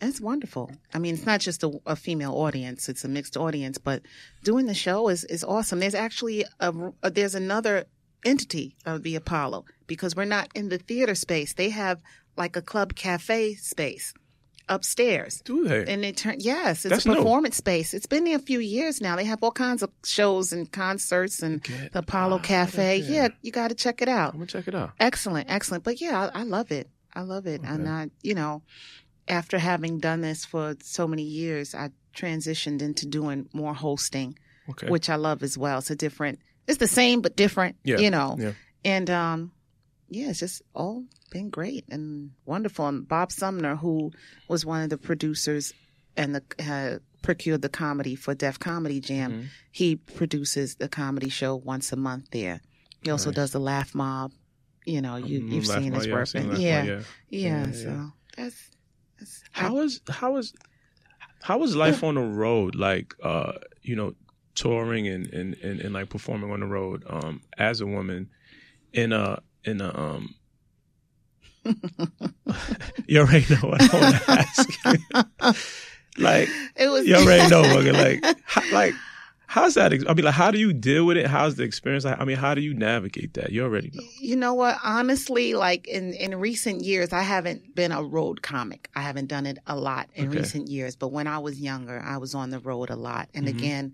[0.00, 0.70] it's wonderful.
[0.92, 3.78] I mean, it's not just a, a female audience; it's a mixed audience.
[3.78, 4.02] But
[4.44, 5.80] doing the show is is awesome.
[5.80, 7.86] There's actually a, a there's another
[8.24, 11.52] entity of the Apollo because we're not in the theater space.
[11.54, 12.00] They have
[12.36, 14.14] like a club cafe space
[14.68, 15.40] upstairs.
[15.44, 15.84] Do they?
[15.92, 17.94] And it turned yes, it's That's a performance space.
[17.94, 19.16] It's been there a few years now.
[19.16, 22.98] They have all kinds of shows and concerts and Get the Apollo Cafe.
[22.98, 24.32] Yeah, you got to check it out.
[24.34, 24.92] I'm gonna check it out.
[25.00, 25.84] Excellent, excellent.
[25.84, 26.88] But yeah, I, I love it.
[27.14, 27.60] I love it.
[27.62, 28.62] And I, you know,
[29.28, 34.88] after having done this for so many years, I transitioned into doing more hosting, Okay.
[34.88, 35.78] which I love as well.
[35.78, 36.38] It's a different.
[36.66, 37.76] It's the same but different.
[37.84, 38.36] Yeah, You know.
[38.38, 38.52] yeah.
[38.84, 39.52] And um,
[40.08, 42.86] yeah, it's just all been great and wonderful.
[42.86, 44.12] And Bob Sumner, who
[44.48, 45.72] was one of the producers
[46.16, 49.46] and the uh, procured the comedy for Def Comedy Jam, Mhm.
[49.72, 52.60] he produces the comedy show once a month there.
[53.02, 53.36] He also Nice.
[53.36, 54.32] does the Laffmobb.
[54.86, 56.26] You know, you Mm, you've Laugh seen Mob, his yeah, work.
[56.28, 57.02] seen Laffmobb, yeah, yeah.
[57.30, 58.10] yeah, Yeah, So yeah.
[58.36, 58.70] that's,
[59.18, 60.52] that's How is how is
[61.42, 63.14] how is life on the road like?
[63.22, 64.14] Uh, you know,
[64.54, 67.02] touring and and, and, and like performing on the road.
[67.08, 68.30] Um, as a woman,
[68.92, 70.34] in a in a um.
[73.06, 74.68] you already know what I want to ask.
[76.18, 77.06] like it was.
[77.06, 77.62] you already know.
[77.94, 78.94] Like how, like
[79.46, 79.92] how's that?
[79.92, 81.26] I mean, like how do you deal with it?
[81.26, 82.04] How's the experience?
[82.04, 83.52] Like, I mean, how do you navigate that?
[83.52, 84.02] You already know.
[84.20, 84.78] You know what?
[84.82, 88.88] Honestly, like in in recent years, I haven't been a road comic.
[88.94, 90.40] I haven't done it a lot in Okay.
[90.40, 90.96] recent years.
[90.96, 93.28] But when I was younger, I was on the road a lot.
[93.34, 93.50] And Mhm.
[93.50, 93.92] again,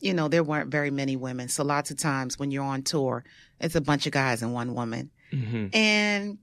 [0.00, 1.48] you know, there weren't very many women.
[1.48, 3.24] So lots of times when you're on tour,
[3.60, 5.10] it's a bunch of guys and one woman.
[5.32, 5.68] Mm-hmm.
[5.74, 6.38] And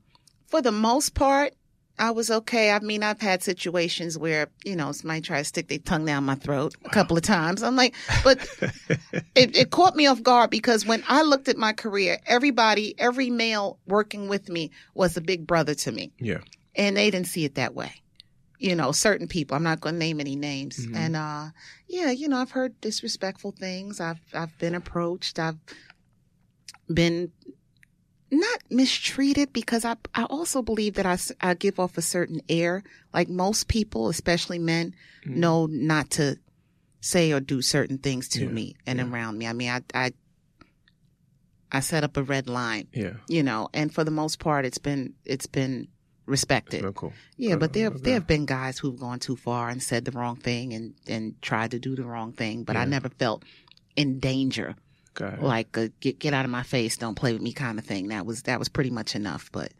[0.46, 1.54] for the most part,
[1.98, 2.70] I was okay.
[2.72, 6.24] I mean, I've had situations where, you know, somebody try to stick their tongue down
[6.24, 7.62] my throat a couple of times.
[7.62, 8.38] I'm like, but
[9.34, 13.30] it, it caught me off guard because when I looked at my career, everybody, every
[13.30, 16.12] male working with me was a big brother to me.
[16.18, 16.40] Yeah.
[16.74, 17.92] And they didn't see it that way.
[18.58, 20.86] You know, certain people, I'm not going to name any names.
[20.86, 20.96] Mhm.
[20.96, 21.50] And, uh,
[21.88, 24.00] yeah, you know, I've heard disrespectful things.
[24.00, 25.38] I've, I've been approached.
[25.38, 25.58] I've
[26.92, 27.32] been
[28.30, 32.82] not mistreated because I, I also believe that I, I give off a certain air.
[33.14, 34.94] Like most people, especially men,
[35.26, 35.36] Mhm.
[35.36, 36.38] know not to
[37.00, 39.06] say or do certain things to Yeah, me and yeah.
[39.06, 39.46] around me.
[39.46, 40.12] I mean, I, I,
[41.70, 43.14] I set up a red line, Yeah.
[43.28, 45.88] you know, and for the most part, it's been, it's been
[46.26, 46.84] respected.
[46.94, 47.12] Cool.
[47.36, 48.00] Yeah, but there Okay.
[48.02, 51.40] there have been guys who've gone too far and said the wrong thing and and
[51.40, 53.44] tried to do the wrong thing, but I never felt
[53.96, 54.74] in danger.
[55.20, 58.08] Like a get get out of my face, don't play with me kind of thing.
[58.08, 59.50] That was that was pretty much enough.
[59.52, 59.72] But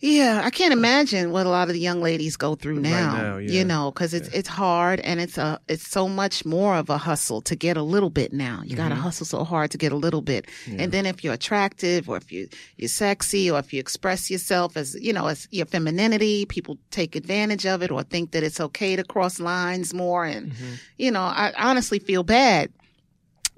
[0.00, 3.16] yeah, I can't imagine what a lot of the young ladies go through Right now.
[3.16, 3.50] now, yeah.
[3.52, 4.38] You know, because it's Yeah.
[4.40, 7.82] it's hard and it's a it's so much more of a hustle to get a
[7.82, 8.62] little bit now.
[8.64, 8.98] You got to Mhm.
[8.98, 10.82] hustle so hard to get a little bit, Yeah.
[10.82, 14.76] and then if you're attractive or if you you're sexy or if you express yourself
[14.76, 18.60] as you know as your femininity, people take advantage of it or think that it's
[18.60, 20.78] okay to cross lines more and Mhm.
[20.98, 22.70] you know, I honestly feel bad,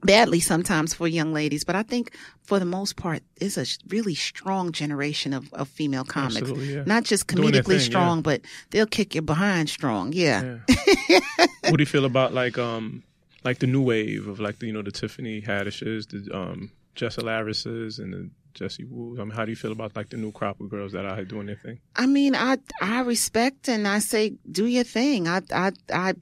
[0.05, 4.15] badly sometimes for young ladies, but I think for the most part, it's a really
[4.15, 6.51] strong generation of, of female comics.
[6.51, 6.85] Yeah.
[6.87, 10.13] Not just comedically thing, strong, but they'll kick your behind strong.
[10.13, 10.59] Yeah.
[11.09, 11.21] Yeah.
[11.63, 13.03] what do you feel about like um
[13.45, 17.17] like the new wave of like the, you know the Tiffany Haddishes, the um Jess
[17.17, 19.17] Hilariouses, and the Jesse Wu?
[19.21, 21.25] I mean, how do you feel about like the new crop of girls that are
[21.25, 21.81] doing their thing?
[21.97, 25.29] I mean, I I respect and I say do your thing.
[25.29, 26.15] I I I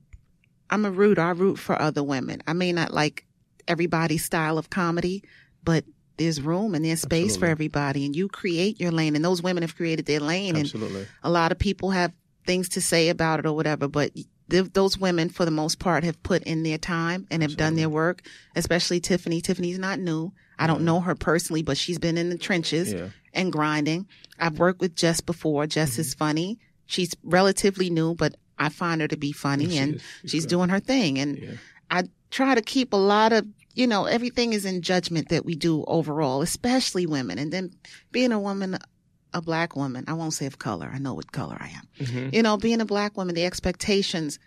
[0.71, 1.19] I'm a root.
[1.19, 2.43] I root for other women.
[2.47, 3.27] I may not like
[3.69, 5.23] everybody's style of comedy,
[5.65, 5.85] but
[6.17, 9.17] there's room and there's space for everybody, and you create your lane.
[9.17, 12.13] And those women have created their lane, and a lot of people have
[12.47, 14.13] things to say about it or whatever, but
[14.51, 17.77] th- those women, for the most part, have put in their time and have done
[17.77, 18.23] their work.
[18.55, 19.41] Especially Tiffany.
[19.41, 20.33] Tiffany's not new.
[20.59, 23.09] I don't know her personally, but she's been in the trenches Yeah.
[23.33, 24.07] and grinding.
[24.39, 25.67] I've worked with Jess before.
[25.67, 26.19] Jess is mm-hmm.
[26.19, 26.59] funny.
[26.87, 30.03] She's relatively new, but I find her to be funny She and is.
[30.23, 31.19] She's she's doing her thing.
[31.19, 31.51] And Yeah.
[31.91, 35.55] I try to keep a lot of, you know, everything is in judgment that we
[35.55, 37.39] do overall, especially women.
[37.39, 37.71] And then
[38.11, 38.79] being a woman,
[39.33, 40.91] a black woman, I won't say of color.
[40.93, 42.07] I know what color I am.
[42.07, 42.35] Mhm.
[42.35, 44.39] You know, being a black woman, the expectations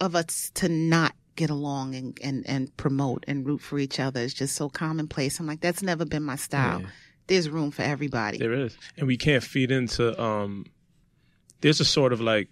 [0.00, 4.20] of us to not get along and, and, and promote and root for each other
[4.20, 5.38] is just so commonplace.
[5.38, 6.80] I'm like, that's never been my style.
[6.80, 6.86] Yeah.
[7.26, 8.38] There's room for everybody.
[8.38, 10.20] There is, and we can't feed into.
[10.20, 10.66] um
[11.62, 12.48] There's a sort of like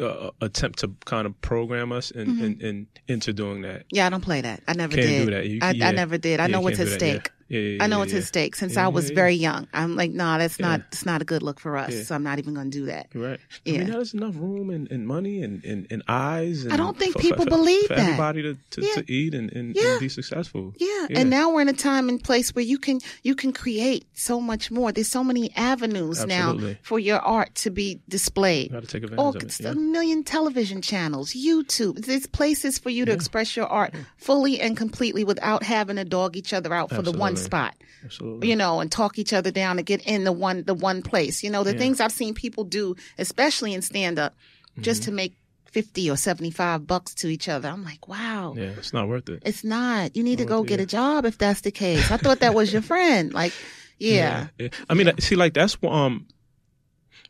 [0.00, 2.44] uh, attempt to kind of program us and Mhm.
[2.44, 3.84] and, and into doing that.
[3.90, 4.62] Yeah, I don't play that.
[4.68, 5.24] I never Can't did.
[5.26, 5.46] do that.
[5.46, 5.88] You- I, yeah.
[5.88, 6.40] I never did.
[6.40, 7.12] I Yeah, know what's at do that, yeah.
[7.14, 7.30] stake.
[7.48, 8.16] Yeah, yeah, I know yeah, it's yeah.
[8.18, 9.68] his stake since Yeah, I was yeah, very young.
[9.72, 10.68] I'm like, nah, that's Yeah.
[10.68, 11.94] not it's not a good look for us.
[11.94, 12.02] Yeah.
[12.02, 13.06] So I'm not even going to do that.
[13.14, 13.38] Right.
[13.66, 13.86] I mean, Yeah.
[13.92, 16.64] there's enough room and, and money and, and, and eyes.
[16.64, 17.98] And I don't think for- people for, believe for that.
[18.00, 18.94] everybody to, to, Yeah.
[18.94, 19.92] to eat and, and, Yeah.
[19.92, 20.74] and be successful.
[20.78, 20.86] Yeah.
[21.10, 21.20] Yeah.
[21.20, 24.40] and now we're in a time and place where you can you can create so
[24.40, 24.90] much more.
[24.90, 28.72] There's so many avenues now for your art to be displayed.
[28.72, 29.60] Got to take advantage Oh, of it.
[29.60, 29.70] Yeah.
[29.70, 32.04] a million television channels, YouTube.
[32.04, 36.36] There's places for you to express your art fully and completely without having to dog
[36.36, 37.44] each other out for the one Absolutely.
[37.58, 37.74] spot.
[38.04, 38.48] Absolutely.
[38.48, 41.42] you know, and talk each other down to get in the one the one place.
[41.42, 41.78] You know, the Yeah.
[41.78, 44.34] things I've seen people do, especially in stand up,
[44.80, 45.10] just Mm-hmm.
[45.10, 47.68] to make fifty or seventy five bucks to each other.
[47.68, 48.54] I'm like, wow.
[48.56, 49.42] Yeah, it's not worth it.
[49.44, 50.14] It's not.
[50.16, 50.84] You need to Oh, go get yeah.
[50.84, 52.10] a job if that's the case.
[52.10, 53.32] I thought that was your friend.
[53.34, 53.52] Like,
[53.98, 54.48] yeah.
[54.58, 54.68] yeah.
[54.88, 56.26] I mean, see, like that's um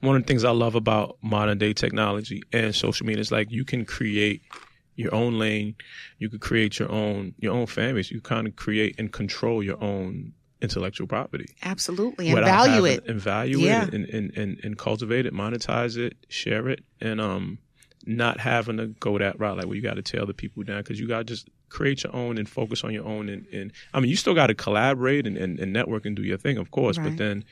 [0.01, 3.51] one of the things I love about modern day technology and social media is like
[3.51, 4.43] you can create
[4.97, 5.77] your own lane,
[6.19, 8.11] you could create your own your own fan base.
[8.11, 10.33] You kind of create and control your own
[10.63, 11.47] intellectual property.
[11.63, 12.29] Absolutely.
[12.31, 13.07] And value having- it.
[13.07, 13.85] and value Yeah.
[13.85, 17.59] it and, and, and, and cultivate it, monetize it, share it, and um
[18.09, 20.79] not having to go that route like where you got to tear other people down
[20.79, 23.73] because you got to just create your own and focus on your own and, and
[23.93, 26.57] I mean you still got to collaborate and, and, and network and do your thing
[26.57, 27.45] of course but then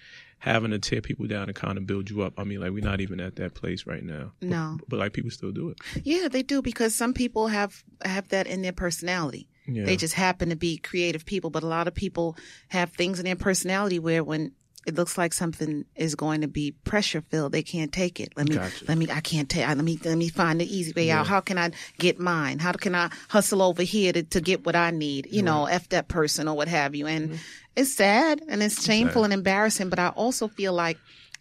[0.45, 2.85] having to tear people down and kind of build you up I mean like we're
[2.85, 4.79] not even at that place right now But- No.
[4.89, 8.47] but, like people still do it Yeah, they do because some people have have that
[8.47, 9.49] in their personality.
[9.67, 12.37] yeah They just happen to be creative people, but a lot of people
[12.69, 14.53] have things in their personality where when
[14.87, 18.33] it looks like something is going to be pressure filled, they can't take it.
[18.37, 18.85] Let me, Gotcha.
[18.87, 21.21] let me, I can't take, let me, let me find the easy way Yeah.
[21.21, 21.27] out.
[21.27, 22.59] How can I get mine?
[22.59, 25.29] How can I hustle over here to, to get what I need?
[25.31, 27.07] You know, F that person or what have you.
[27.07, 27.39] And
[27.77, 29.31] it's sad and it's shameful sad.
[29.31, 30.99] and embarrassing, but I also feel like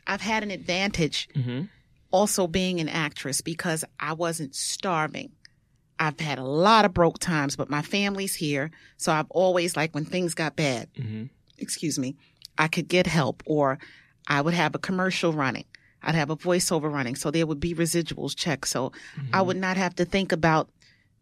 [0.07, 1.63] I've had an advantage mm-hmm.
[2.11, 5.31] also being an actress because I wasn't starving.
[5.99, 8.71] I've had a lot of broke times, but my family's here.
[8.97, 11.25] So I've always, like, when things got bad, Mm-hmm.
[11.59, 12.15] excuse me,
[12.57, 13.79] I could get help or
[14.27, 15.65] I would have a commercial running.
[16.01, 17.15] I'd have a voiceover running.
[17.15, 18.67] So there would be residuals checked.
[18.67, 18.91] So
[19.31, 20.69] I would not have to think about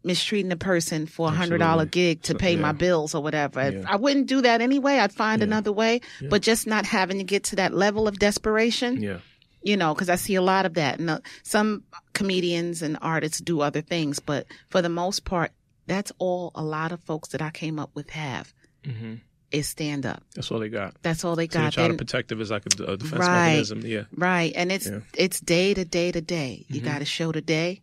[0.04, 3.70] mistreating a person for a hundred dollar gig to So- pay my bills or whatever.
[3.70, 3.84] Yeah.
[3.86, 4.98] I wouldn't do that anyway.
[4.98, 5.44] I'd find Yeah.
[5.46, 6.28] another way, Yeah.
[6.28, 9.18] but just not having to get to that level of desperation yeah
[9.64, 10.98] you know, because I see a lot of that.
[10.98, 15.52] And uh, some comedians and artists do other things, but for the most part,
[15.86, 18.52] that's all a lot of folks that I came up with have
[18.84, 19.14] mm-hmm.
[19.52, 20.22] Is stand up.
[20.34, 21.72] that's all they got That's all they so they got.
[21.72, 23.46] try to Then- protect it as like a, a defense Right.
[23.48, 25.00] mechanism yeah right, and it's Yeah.
[25.16, 26.64] it's day to day to day.
[26.68, 26.84] You Mhm.
[26.84, 27.82] got to show today,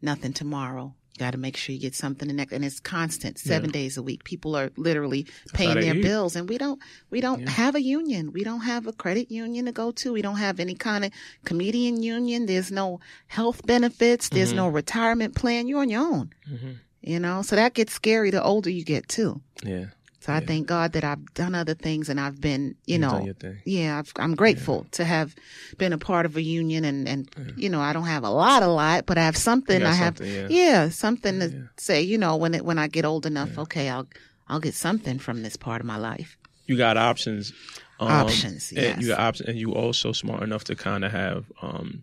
[0.00, 0.94] nothing tomorrow.
[1.14, 3.74] You got to make sure you get something the next, and it's constant, seven Yeah.
[3.80, 4.24] days a week.
[4.24, 6.02] People are literally paying their eat.
[6.02, 7.50] bills, and we don't we don't Yeah.
[7.50, 8.32] have a union.
[8.32, 10.12] We don't have a credit union to go to.
[10.14, 11.12] We don't have any kind of
[11.44, 12.46] comedian union.
[12.46, 14.30] There's no health benefits.
[14.30, 14.56] There's Mhm.
[14.56, 15.68] no retirement plan.
[15.68, 16.30] You're on your own.
[16.50, 16.70] mm-hmm.
[17.04, 19.42] You know, so that gets scary the older you get too.
[19.64, 19.86] yeah
[20.22, 23.10] So I thank God that I've done other things and I've been, you You've know,
[23.10, 23.58] done your thing.
[23.64, 25.34] yeah, I've, I'm grateful to have
[25.78, 28.62] been a part of a union and, and, you know, I don't have a lot,
[28.62, 29.82] a lot, but I have something.
[29.82, 30.46] I have, something, yeah.
[30.48, 31.58] yeah, something to Yeah.
[31.76, 34.06] say, you know, when it, when I get old enough, okay, I'll,
[34.48, 36.36] I'll get something from this part of my life.
[36.66, 37.52] you got options.
[38.00, 39.00] Um, Options, and yes.
[39.00, 42.02] you got options, and you also smart enough to kind of have um,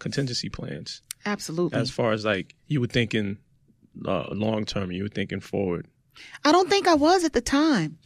[0.00, 1.02] contingency plans.
[1.24, 1.78] Absolutely.
[1.78, 3.38] As far as like you were thinking
[4.04, 5.86] uh, long term, you were thinking forward.
[6.44, 7.98] I don't think I was at the time.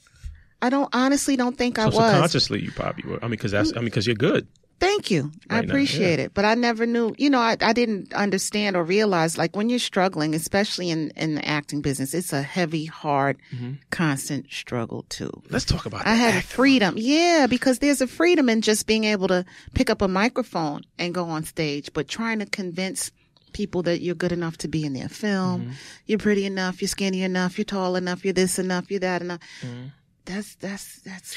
[0.62, 1.94] I don't honestly don't think I was.
[1.94, 3.18] subconsciously, you probably were.
[3.18, 4.46] I mean, because that's I mean, because you're good.
[4.81, 5.31] Thank you.
[5.51, 6.33] I Right now, appreciate it.
[6.33, 9.79] But I never knew, you know, I, I didn't understand or realize like when you're
[9.79, 13.73] struggling, especially in, in the acting business, it's a heavy, hard, mm-hmm.
[13.90, 15.31] constant struggle too.
[15.51, 16.07] Let's talk about.
[16.07, 16.49] I had a acting.
[16.49, 16.94] freedom.
[16.96, 19.44] Yeah, because there's a freedom in just being able to
[19.75, 23.12] pick up a microphone and go on stage, but trying to convince
[23.53, 25.73] people that you're good enough to be in their film, Mm-hmm.
[26.07, 29.41] you're pretty enough, you're skinny enough, you're tall enough, you're this enough, you're that enough.
[29.63, 29.89] Mm-hmm.
[30.25, 31.37] That's that's that's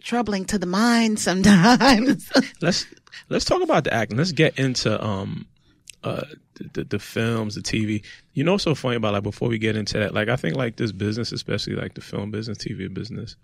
[0.00, 2.30] troubling to the mind sometimes.
[2.62, 2.86] let's
[3.28, 4.16] let's talk about the acting.
[4.18, 5.46] Let's get into um
[6.04, 6.24] uh
[6.72, 8.04] the, the, films, the TV.
[8.34, 10.56] You know, what's so funny about like before we get into that, like I think
[10.56, 13.36] like this business, especially like the film business, TV business.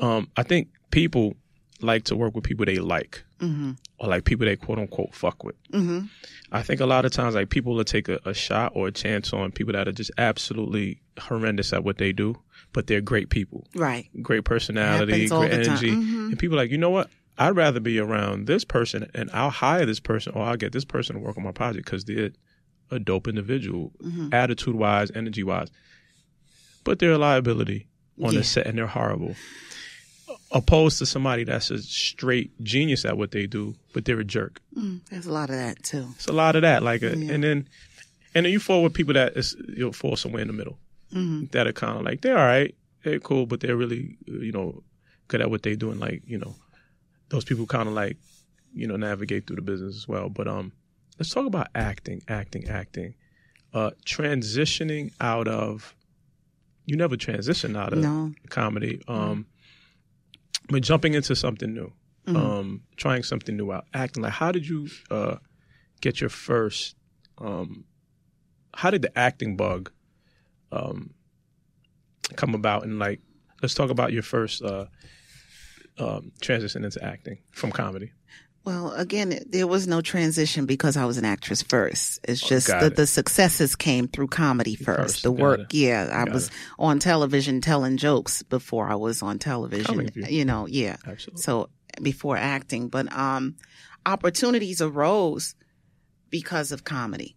[0.00, 1.34] Um, I think people
[1.82, 5.42] like to work with people they like hmm or like people they quote unquote fuck
[5.44, 5.56] with.
[5.72, 6.00] hmm
[6.52, 8.92] I think a lot of times like people will take a, a shot or a
[8.92, 12.36] chance on people that are just absolutely horrendous at what they do,
[12.72, 14.06] but they're great people Right.
[14.22, 15.90] great personality, great energy.
[15.96, 16.30] Mhm.
[16.30, 17.10] And people are like, you know what?
[17.38, 20.84] I'd rather be around this person and I'll hire this person or I'll get this
[20.86, 22.30] person to work on my project because they're
[22.90, 24.28] a dope individual, Mm-hmm.
[24.32, 25.68] attitude wise, energy wise.
[26.84, 27.88] But they're a liability
[28.22, 28.38] on Yeah.
[28.40, 29.34] the set and they're horrible.
[30.52, 34.60] Opposed to somebody that's a straight genius at what they do, but they're a jerk.
[34.76, 36.06] Mm, there's a lot of that too.
[36.14, 36.82] It's a lot of that.
[36.84, 37.32] Like, a, Yeah.
[37.32, 37.68] and then,
[38.34, 40.78] and then you fall with people that is, you'll fall somewhere in the middle
[41.12, 44.38] hmm that are kind of like they're all right, they're cool, but they're really uh,
[44.38, 44.82] you know
[45.28, 46.54] good at what they do, and like you know
[47.28, 48.16] those people kind of like
[48.74, 50.28] you know navigate through the business as well.
[50.28, 50.72] But um,
[51.18, 53.14] let's talk about acting, acting, acting.
[53.74, 55.94] Uh, transitioning out of
[56.86, 58.32] you never transition out of No.
[58.48, 59.00] comedy.
[59.08, 59.46] Um,
[60.68, 61.92] but jumping into something new,
[62.26, 62.36] Mhm.
[62.36, 65.36] um, trying something new out, acting like how did you uh,
[66.00, 66.96] get your first?
[67.38, 67.84] Um,
[68.74, 69.90] how did the acting bug
[70.72, 71.14] um,
[72.34, 72.82] come about?
[72.84, 73.20] And like,
[73.62, 74.86] let's talk about your first uh,
[75.98, 78.12] um, transition into acting from comedy.
[78.66, 82.18] Well, again, it- there was no transition because I was an actress first.
[82.24, 82.96] It's just Oh, the, it.
[82.96, 84.98] the successes came through comedy first.
[85.00, 85.74] First, the work, it.
[85.74, 86.08] yeah.
[86.12, 90.10] I Got was on television telling jokes before I was on television.
[90.28, 90.96] You know, yeah.
[91.06, 91.42] Absolutely.
[91.42, 91.68] So
[92.02, 93.54] before acting, but um,
[94.04, 95.54] opportunities arose
[96.30, 97.36] because of comedy.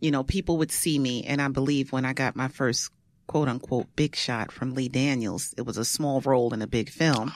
[0.00, 2.90] You know, people would see me, and I believe when I got my first
[3.26, 6.90] quote unquote big shot from Lee Daniels, it was a small role in a big
[6.90, 7.32] film.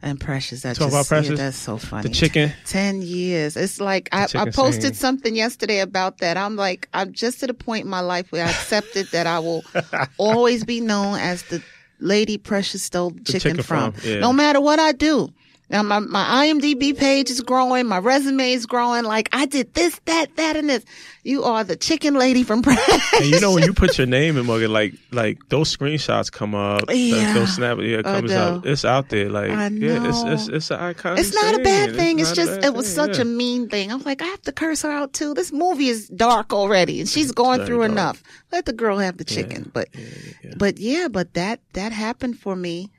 [0.00, 2.08] And Precious, that Talk just about yeah, that's so funny.
[2.08, 2.52] the chicken.
[2.66, 3.56] 10 years.
[3.56, 6.36] It's like I, I posted something yesterday about that.
[6.36, 9.40] I'm like, I'm just at a point in my life where I accepted that I
[9.40, 9.64] will
[10.18, 11.62] always be known as the
[11.98, 13.92] lady Precious stole chicken, chicken from.
[13.92, 14.18] from, yeah.
[14.20, 15.30] No matter what I do.
[15.70, 19.04] Now my, my IMDb page is growing, my resume is growing.
[19.04, 20.84] Like I did this, that, that, and this.
[21.24, 23.02] You are the chicken lady from Precious.
[23.20, 26.54] And you know when you put your name in Morgan, like like those screenshots come
[26.54, 27.34] up, Yeah.
[27.34, 28.64] those snap, yeah, it comes out.
[28.64, 31.18] It's out there, like yeah, it's it's it's an iconic.
[31.18, 32.18] It's not a bad thing.
[32.18, 33.22] It's, a just it was thing, such yeah.
[33.22, 33.92] a mean thing.
[33.92, 35.34] I'm like, I have to curse her out too.
[35.34, 37.92] This movie is dark already, and she's going through dark.
[37.92, 38.22] enough.
[38.52, 39.70] Let the girl have the chicken.
[39.74, 40.04] But Yeah,
[40.44, 40.54] yeah.
[40.56, 42.90] but yeah, but that that happened for me,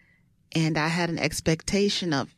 [0.51, 2.35] and I had an expectation of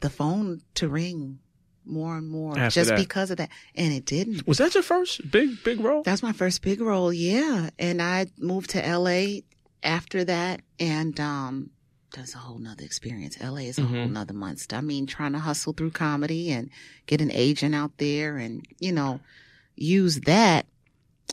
[0.00, 1.38] the phone to ring
[1.84, 2.98] more and more After just that.
[2.98, 4.46] because of that, and it didn't.
[4.46, 6.02] Was that your first big big role?
[6.02, 7.70] That's my first big role, yeah.
[7.78, 9.40] And I moved to LA
[9.82, 11.70] after that and um
[12.14, 13.36] that's a whole nother experience.
[13.40, 14.12] LA is a whole Mhm.
[14.12, 14.76] nother monster.
[14.76, 16.70] I mean, trying to hustle through comedy and
[17.06, 19.20] get an agent out there and, you know,
[19.76, 20.66] use that.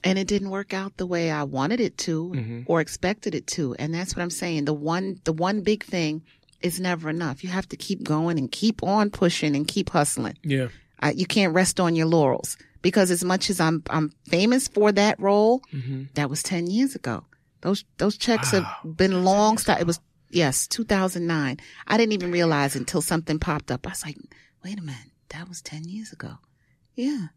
[0.03, 2.63] And it didn't work out the way I wanted it to Mhm.
[2.67, 3.73] or expected it to.
[3.75, 4.65] And that's what I'm saying.
[4.65, 6.21] The one the one big thing
[6.61, 7.43] is never enough.
[7.43, 10.37] You have to keep going and keep on pushing and keep hustling.
[10.43, 10.67] Yeah,
[11.01, 14.91] Uh, you can't rest on your laurels because as much as I'm I'm famous for
[14.93, 17.25] that role, hmm that was ten years ago.
[17.61, 18.59] Those those checks Wow.
[18.59, 19.57] have been long.
[19.57, 21.57] St- it was yes, 2009.
[21.87, 23.85] I didn't even realize until something popped up.
[23.87, 24.17] I was like,
[24.63, 26.37] wait a minute, that was ten years ago.
[26.95, 27.27] Yeah,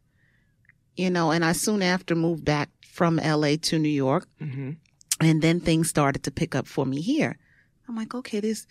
[0.97, 1.31] you know.
[1.31, 4.73] And I soon after moved back from LA to New York, hmm
[5.21, 7.37] and then things started to pick up for me here.
[7.89, 8.67] I'm like, okay, this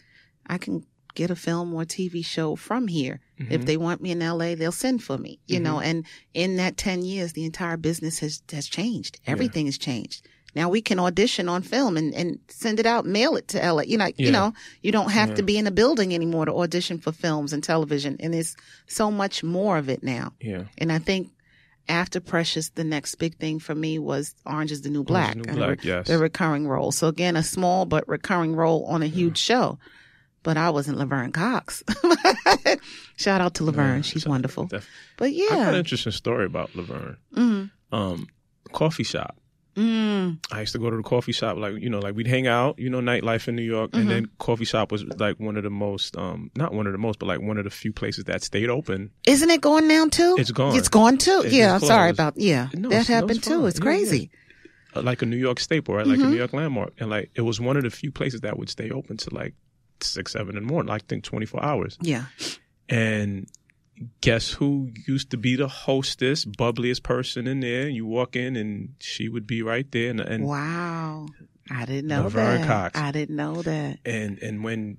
[0.48, 3.20] I can get a film or TV show from here.
[3.38, 3.66] If Mhm.
[3.66, 5.64] they want me in LA, they'll send for me, you Mhm.
[5.64, 9.20] know, and in that 10 years, the entire business has, has changed.
[9.26, 10.28] Everything has changed.
[10.56, 13.84] Now we can audition on film and, and send it out, mail it to LA.
[13.84, 14.14] You know, Yeah.
[14.26, 17.52] you know, you don't have to be in a building anymore to audition for films
[17.54, 18.16] and television.
[18.20, 18.56] And there's
[18.88, 20.34] so much more of it now.
[20.42, 20.64] yeah.
[20.78, 21.30] And I think
[21.90, 25.36] after Precious, the next big thing for me was Orange is the New Black.
[25.38, 26.08] is the New Black, yes.
[26.08, 26.92] The recurring role.
[26.92, 29.80] So again, a small but recurring role on a huge show.
[30.44, 31.84] But I wasn't Laverne Cox.
[33.18, 33.98] Shout out to Laverne.
[33.98, 34.66] Yeah, She's so- wonderful.
[34.68, 35.80] def- But I got an yeah.
[35.80, 37.18] interesting story about Laverne.
[37.36, 38.28] Mm, Um,
[38.72, 39.38] coffee shop.
[39.76, 42.48] mm, I used to go to the coffee shop, like you know, like we'd hang
[42.48, 45.64] out, you know, nightlife in New York, and then coffee shop was like one of
[45.64, 48.24] the most, um, not one of the most, but like one of the few places
[48.26, 49.12] that stayed open.
[49.26, 50.36] Isn't it going now too?
[50.40, 50.76] It's gone.
[50.76, 51.44] It's gone too.
[51.46, 52.70] It- yeah, I'm sorry about yeah.
[52.74, 53.60] No, that no, happened it's too.
[53.60, 53.68] fine.
[53.68, 54.32] It's Yeah, crazy.
[54.96, 56.08] uh, like a New York staple, right?
[56.08, 56.26] Like Mhm.
[56.26, 58.70] a New York landmark, and like it was one of the few places that would
[58.70, 59.54] stay open to like
[60.04, 60.92] six, seven in the morning.
[60.92, 61.98] I think twenty four hours.
[62.02, 62.26] Yeah.
[62.90, 63.48] And
[64.22, 67.90] guess who used to be the hostess, bubbliest person in there?
[67.90, 71.28] You walk in, and she would be right there, and and Wow.
[71.70, 72.68] I didn't know Laverne that.
[72.68, 72.98] Cox.
[73.00, 74.00] I didn't know that.
[74.06, 74.98] and, and when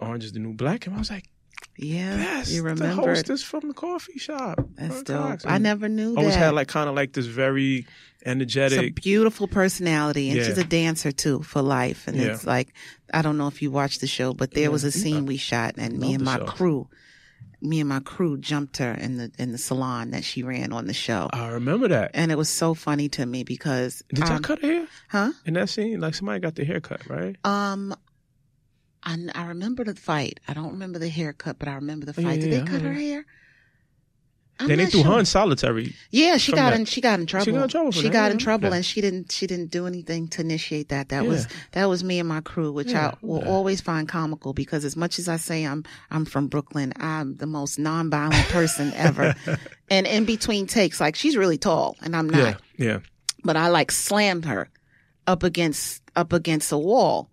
[0.00, 1.28] Orange is the New Black came, I was like,
[1.76, 2.16] Yeah.
[2.16, 3.18] that's you the remember it.
[3.18, 4.58] hostess from the coffee shop.
[4.74, 5.28] That's Laverne dope.
[5.30, 5.46] Cox.
[5.46, 6.38] I never knew always that.
[6.40, 7.86] had like kind of like this very
[8.20, 8.94] It's a energetic.
[8.96, 10.44] beautiful personality, and Yeah.
[10.46, 12.08] she's a dancer too for life.
[12.08, 12.32] And Yeah.
[12.34, 12.72] it's like
[13.14, 14.68] I don't know if you watched the show, but there Yeah.
[14.68, 16.44] was a scene we shot, and me and my show.
[16.46, 16.88] crew,
[17.60, 20.86] me and my crew jumped her in the in the salon that she ran on
[20.86, 22.10] the show, I remember that.
[22.14, 25.32] and it was so funny to me because Did y'all um, cut her hair huh?
[25.46, 26.00] in that scene?
[26.00, 27.36] Like somebody got the haircut, right?
[27.44, 27.94] Um,
[29.02, 30.40] I, I remember the fight.
[30.48, 32.40] I don't remember the haircut, but I remember the Oh, yeah, fight.
[32.40, 32.88] Did yeah, they cut yeah.
[32.88, 33.26] her hair?
[34.60, 35.12] I'm then they threw sure.
[35.12, 35.94] her in solitary.
[36.10, 36.80] Yeah, she got that.
[36.80, 36.84] in.
[36.84, 37.44] She got in trouble.
[37.44, 38.76] She got in trouble She that, got in trouble, Yeah.
[38.76, 39.30] and she didn't.
[39.30, 41.10] She didn't do anything to initiate that.
[41.10, 41.28] That Yeah.
[41.28, 44.84] was that was me and my crew, which Yeah, I will always find comical because
[44.84, 49.34] as much as I say I'm I'm from Brooklyn, I'm the most nonviolent person ever.
[49.90, 52.98] And in between takes, like she's really tall, and I'm not, Yeah, yeah.
[53.42, 54.68] but I like slammed her
[55.26, 57.30] up against up against a wall.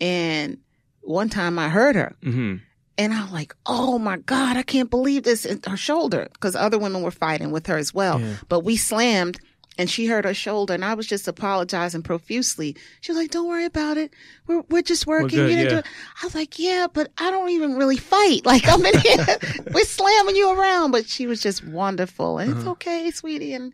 [0.00, 0.58] And
[1.00, 2.56] one time I heard her hmm
[3.00, 5.44] and I'm like, oh my God, I can't believe this.
[5.44, 8.20] And her shoulder, because other women were fighting with her as well.
[8.20, 8.34] Yeah.
[8.48, 9.40] But we slammed
[9.78, 12.76] and she hurt her shoulder and I was just apologizing profusely.
[13.00, 14.12] She was like, don't worry about it.
[14.46, 15.28] We're, we're just working.
[15.38, 15.86] good, You didn't do it."
[16.22, 18.42] I was like, yeah, but I don't even really fight.
[18.52, 19.26] Like I'm in here,
[19.72, 20.90] we're slamming you around.
[20.90, 22.38] But she was just wonderful.
[22.38, 23.54] And it's okay, sweetie.
[23.54, 23.72] And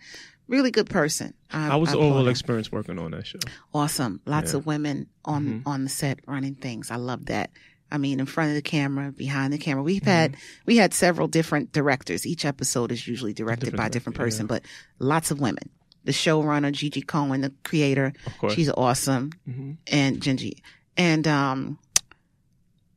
[0.48, 1.34] really good person.
[1.50, 3.40] I, How was the overall experience working on that show?
[3.74, 4.20] Awesome.
[4.26, 4.58] Lots Yeah.
[4.58, 5.62] of women on Mhm.
[5.66, 6.90] on the set running things.
[6.92, 7.50] I love that.
[7.90, 9.82] I mean, in front of the camera, behind the camera.
[9.82, 12.26] We've had we had several different directors.
[12.26, 14.62] Each episode is usually directed Different by a different person, but
[14.98, 15.70] lots of women.
[16.04, 18.54] The showrunner, Jenji Kohan, the creator, Of course.
[18.54, 20.58] she's awesome, hmm and Jenji,
[20.96, 21.78] and um,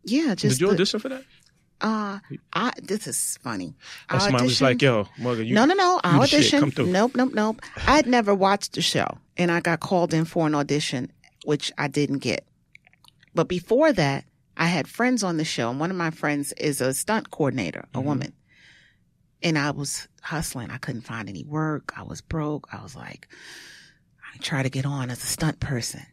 [0.04, 1.24] yeah, just Did you the- audition for that?
[1.82, 2.20] uh,
[2.54, 3.76] I this is funny.
[4.12, 6.00] Or I was like, "Yo, Morgan, you no, no, no.
[6.04, 6.60] I you the shit.
[6.60, 6.88] Come auditioned.
[6.92, 7.62] Nope, nope, nope.
[7.88, 11.12] I'd never watched the show, and I got called in for an audition,
[11.46, 12.46] which I didn't get.
[13.36, 14.26] But before that,
[14.60, 17.88] I had friends on the show, and one of my friends is a stunt coordinator,
[17.94, 18.04] a Mhm.
[18.04, 18.34] woman.
[19.42, 20.70] And I was hustling.
[20.70, 21.94] I couldn't find any work.
[21.98, 22.68] I was broke.
[22.74, 23.30] I was like,
[24.34, 26.06] I try to get on as a stunt person.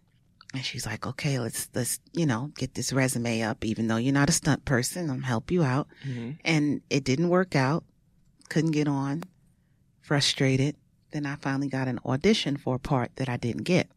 [0.54, 4.12] And she's like, okay, let's, let's, you know, get this resume up, even though you're
[4.14, 5.10] not a stunt person.
[5.10, 6.38] I'll help you out Mhm.
[6.44, 7.84] and it didn't work out.
[8.48, 9.24] Couldn't get on.
[10.00, 10.76] Frustrated.
[11.10, 13.90] Then I finally got an audition for a part that I didn't get.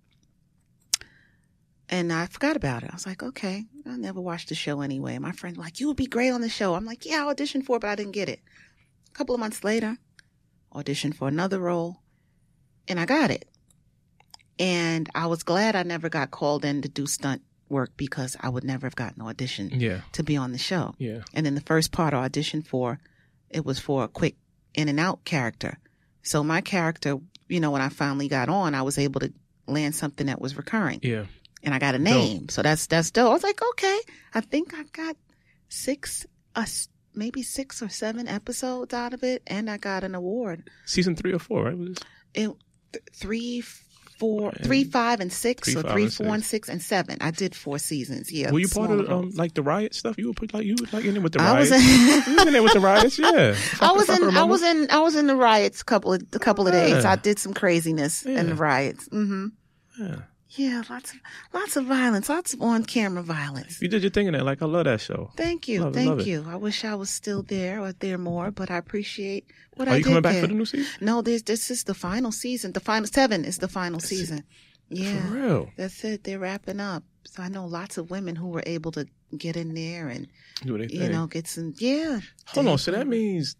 [1.92, 2.90] And I forgot about it.
[2.92, 5.18] I was like, okay, I never watched the show anyway.
[5.18, 6.76] My friend like, you would be great on the show.
[6.76, 8.42] I'm like, yeah, I auditioned for it, but I didn't get it.
[9.08, 9.98] A couple of months later,
[10.74, 11.98] auditioned for another role
[12.88, 13.46] and I got it.
[14.60, 18.50] And I was glad I never got called in to do stunt work because I
[18.50, 20.96] would never have gotten an audition Yeah, to be on the show.
[20.98, 21.22] yeah.
[21.34, 23.00] And then the first part I auditioned for,
[23.50, 24.36] it was for a quick
[24.74, 25.80] in and out character.
[26.24, 27.18] So my character,
[27.48, 29.32] you know, when I finally got on, I was able to
[29.68, 31.00] land something that was recurring.
[31.04, 31.26] Yeah.
[31.64, 32.50] And I got a name.
[32.50, 33.30] So that's that's dope.
[33.30, 34.00] I was like, okay,
[34.34, 35.16] I think I've got
[35.68, 36.66] six uh,
[37.14, 40.70] maybe six or seven episodes out of it and I got an award.
[40.86, 41.78] Season three or four, right?
[41.78, 41.98] Was?
[42.34, 42.50] It
[42.94, 43.64] th- three
[44.20, 46.34] four And three, five, and six, three, or three, and four, six.
[46.34, 47.18] and six, and seven.
[47.22, 48.32] I did four seasons.
[48.32, 48.52] Yeah.
[48.52, 50.18] Were you part of um, like the riot stuff?
[50.18, 51.86] You were put like you were like in there with the I was riots.
[51.88, 53.56] in- you was in there with the riots, yeah.
[53.82, 56.40] I was in I was in I was in the riots a couple of a
[56.40, 57.04] couple of days.
[57.04, 57.12] Yeah.
[57.12, 59.08] I did some craziness in the riots.
[59.10, 59.48] Mm-hmm.
[60.04, 60.16] Yeah.
[60.52, 61.20] Yeah, lots of
[61.54, 63.80] lots of violence, lots of on camera violence.
[63.82, 64.42] You did your thing in there.
[64.44, 65.30] Like I love that show.
[65.38, 66.28] Thank you, Love thank love it.
[66.28, 66.44] you.
[66.50, 69.46] I wish I was still there or there more, but I appreciate
[69.76, 69.98] what Are I did.
[69.98, 70.42] Are you coming back there.
[70.42, 70.92] for the new season?
[71.02, 72.72] No, this this is the final season.
[72.72, 74.44] The final seven is the final season.
[74.90, 75.70] Yeah, For real.
[75.78, 76.24] that's it.
[76.24, 77.04] They're wrapping up.
[77.26, 79.06] So I know lots of women who were able to
[79.38, 80.28] get in there and
[80.64, 81.76] Do what they you know get some.
[81.78, 82.22] Yeah.
[82.48, 82.78] Hold on.
[82.80, 83.56] So that means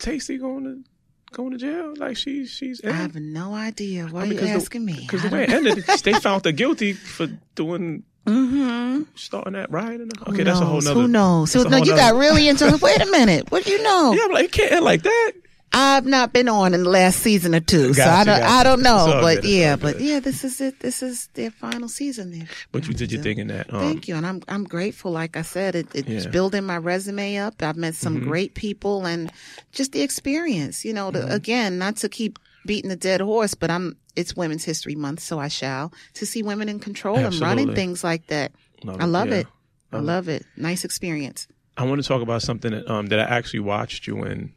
[0.00, 0.90] Taystee going to
[1.32, 1.94] going to jail?
[1.96, 4.06] Like she's she's I have no idea.
[4.06, 4.94] Why are you asking me?
[4.94, 9.02] Because the way it ended, they found her guilty for doing Mm-hmm.
[9.14, 10.00] starting that riot.
[10.00, 11.00] And okay, that's a whole nother.
[11.02, 11.52] Who knows?
[11.52, 12.76] So, no, you nother- got really into.
[12.82, 13.52] Wait a minute.
[13.52, 14.12] What do you know?
[14.14, 15.32] Yeah, I'm like, it can't end like that.
[15.78, 18.40] I've not been on in the last season or two, so I don't.
[18.40, 18.46] gotcha.
[18.50, 20.80] I don't know, but good, yeah, but yeah, this is it.
[20.80, 22.48] This is their final season there.
[22.72, 23.72] But you did your thing in that.
[23.72, 25.12] Um, Thank you, and I'm I'm grateful.
[25.12, 26.18] Like I said, it, it's Yeah.
[26.20, 26.30] Mm-hmm.
[26.30, 27.62] building my resume up.
[27.62, 29.30] I've met some great people, and
[29.72, 30.84] just the experience.
[30.84, 31.30] You know, to, Mm-hmm.
[31.32, 33.96] again, not to keep beating the dead horse, but I'm.
[34.16, 38.02] It's Women's History Month, so I shall to see women in control and running things
[38.02, 38.52] like that.
[38.82, 39.34] Love I love yeah.
[39.34, 39.46] it.
[39.92, 40.46] I love it.
[40.56, 41.46] Nice experience.
[41.76, 44.54] I want to talk about something that um that I actually watched you in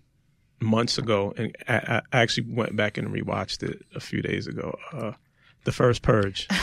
[0.62, 4.78] months ago, and I, I actually went back and rewatched it a few days ago.
[4.94, 5.12] Uh,
[5.66, 6.48] the first Purge.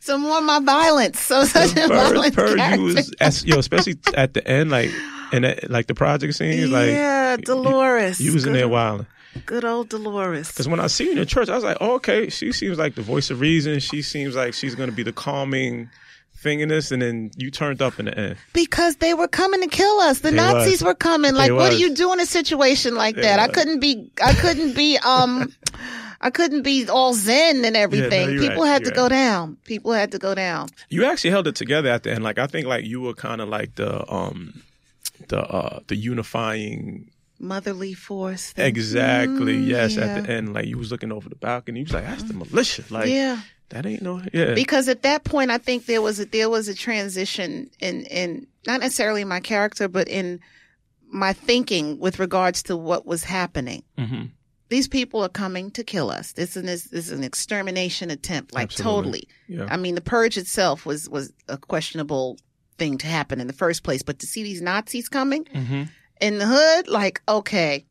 [0.00, 1.20] So more of my violence.
[1.20, 2.56] So such a Purge, violent Purge.
[2.56, 2.76] character.
[2.76, 4.90] You was, as, yo, especially at the end, like
[5.32, 8.20] and that, like the project scenes, like yeah, Dolores.
[8.20, 9.06] you was in good, there wilding.
[9.46, 10.48] Good old Dolores.
[10.48, 12.78] Because when I see you in the church, I was like, oh, okay, she seems
[12.78, 13.80] like the voice of reason.
[13.80, 15.90] She seems like she's going to be the calming
[16.44, 18.36] thing in this, and then you turned up in the end.
[18.52, 20.20] Because they were coming to kill us.
[20.20, 20.84] The They Nazis was.
[20.84, 21.34] were coming.
[21.34, 23.40] Like, They what do you do in a situation like They that?
[23.40, 24.10] I couldn't be.
[24.22, 24.98] I couldn't be.
[24.98, 25.52] Um.
[26.20, 28.30] I couldn't be all zen and everything.
[28.30, 29.08] you're People right, had to you're go right.
[29.10, 29.58] down.
[29.64, 30.68] People had to go down.
[30.88, 32.24] You actually held it together at the end.
[32.24, 34.62] Like I think, like you were kind of like the um
[35.28, 37.10] the uh the unifying.
[37.38, 38.54] Motherly force.
[38.56, 39.56] Exactly.
[39.56, 39.96] Mm, yes.
[39.96, 40.04] yeah.
[40.04, 41.80] At the end, like you was looking over the balcony.
[41.80, 42.84] You was like, that's the militia.
[42.88, 43.40] Like yeah.
[43.70, 44.22] That ain't no.
[44.32, 44.54] Yeah.
[44.54, 48.46] because at that point I think there was a, there was a transition in in
[48.66, 50.40] not necessarily in my character but in
[51.10, 53.82] my thinking with regards to what was happening.
[53.98, 54.24] hmm
[54.68, 56.32] These people are coming to kill us.
[56.32, 58.92] This is this is an extermination attempt, like Absolutely.
[58.92, 59.28] totally.
[59.48, 59.66] Yeah.
[59.74, 62.38] I mean, the purge itself was was a questionable
[62.78, 65.84] thing to happen in the first place, but to see these Nazis coming hmm
[66.20, 67.84] in the hood, like okay,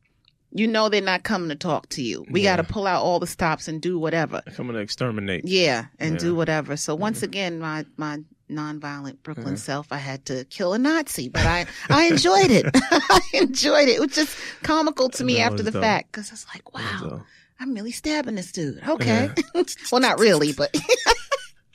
[0.54, 2.24] you know they're not coming to talk to you.
[2.30, 2.56] We Yeah.
[2.56, 4.40] got to pull out all the stops and do whatever.
[4.54, 5.46] Coming to exterminate.
[5.46, 6.18] Yeah, and Yeah.
[6.20, 6.76] do whatever.
[6.76, 7.24] So once mm-hmm.
[7.24, 9.56] again, my my nonviolent Brooklyn uh-huh.
[9.56, 12.66] self, I had to kill a Nazi, but I I enjoyed it.
[12.74, 13.96] I enjoyed it.
[13.96, 15.82] It was just comical to me That after the dope.
[15.82, 17.22] fact because I was like, wow, So,
[17.58, 18.80] I'm really stabbing this dude.
[18.86, 19.30] Okay,
[19.92, 20.74] well, not really, but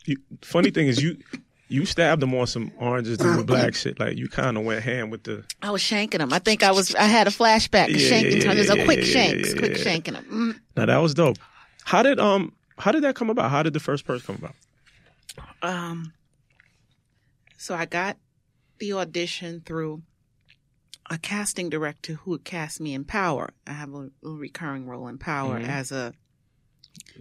[0.05, 1.17] you, funny thing is, you
[1.69, 3.99] you stabbed him on some oranges to the black shit.
[3.99, 5.45] Like you kind of went hand with the.
[5.61, 6.33] I was shanking him.
[6.33, 6.93] I think I was.
[6.95, 7.85] I had a flashback.
[7.93, 8.55] of Yeah, shanking yeah, time.
[8.55, 9.83] There's yeah, a quick yeah, yeah, shanks, yeah, quick yeah.
[9.83, 10.25] shanking him.
[10.55, 10.59] Mm.
[10.75, 11.37] Now that was dope.
[11.85, 13.51] How did um how did that come about?
[13.51, 14.55] How did the first person come about?
[15.61, 16.13] Um,
[17.57, 18.17] so I got
[18.79, 20.01] the audition through
[21.09, 23.49] a casting director who would cast me in Power.
[23.67, 25.67] I have a, a recurring role in Power Mhm.
[25.67, 26.13] as a,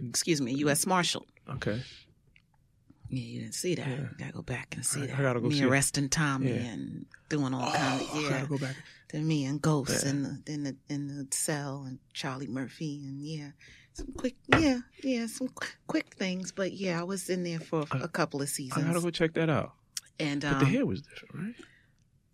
[0.07, 0.85] excuse me, U.S.
[0.85, 1.25] Marshal.
[1.49, 1.81] Okay.
[3.09, 3.87] Yeah, you didn't see that.
[3.87, 3.95] Yeah.
[3.95, 5.17] You gotta go back and see I- I that.
[5.17, 5.61] gotta go me see
[6.09, 6.57] Tommy Yeah.
[6.73, 8.75] and doing all kinds of yeah, I gotta go back.
[9.11, 10.09] Then me and Ghost Yeah.
[10.11, 13.51] in the in the in the cell and Charlie Murphy and yeah,
[13.93, 16.51] some quick yeah yeah some qu- quick things.
[16.51, 18.83] But yeah, I was in there for I- a couple of seasons.
[18.83, 19.73] I gotta go check that out.
[20.19, 21.65] and But um, the hair was different, right?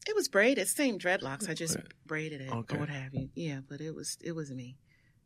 [0.07, 1.49] It was braided, same dreadlocks.
[1.49, 2.75] I just braided it Okay.
[2.75, 3.29] or what have you.
[3.33, 4.77] Yeah, but it was it was me.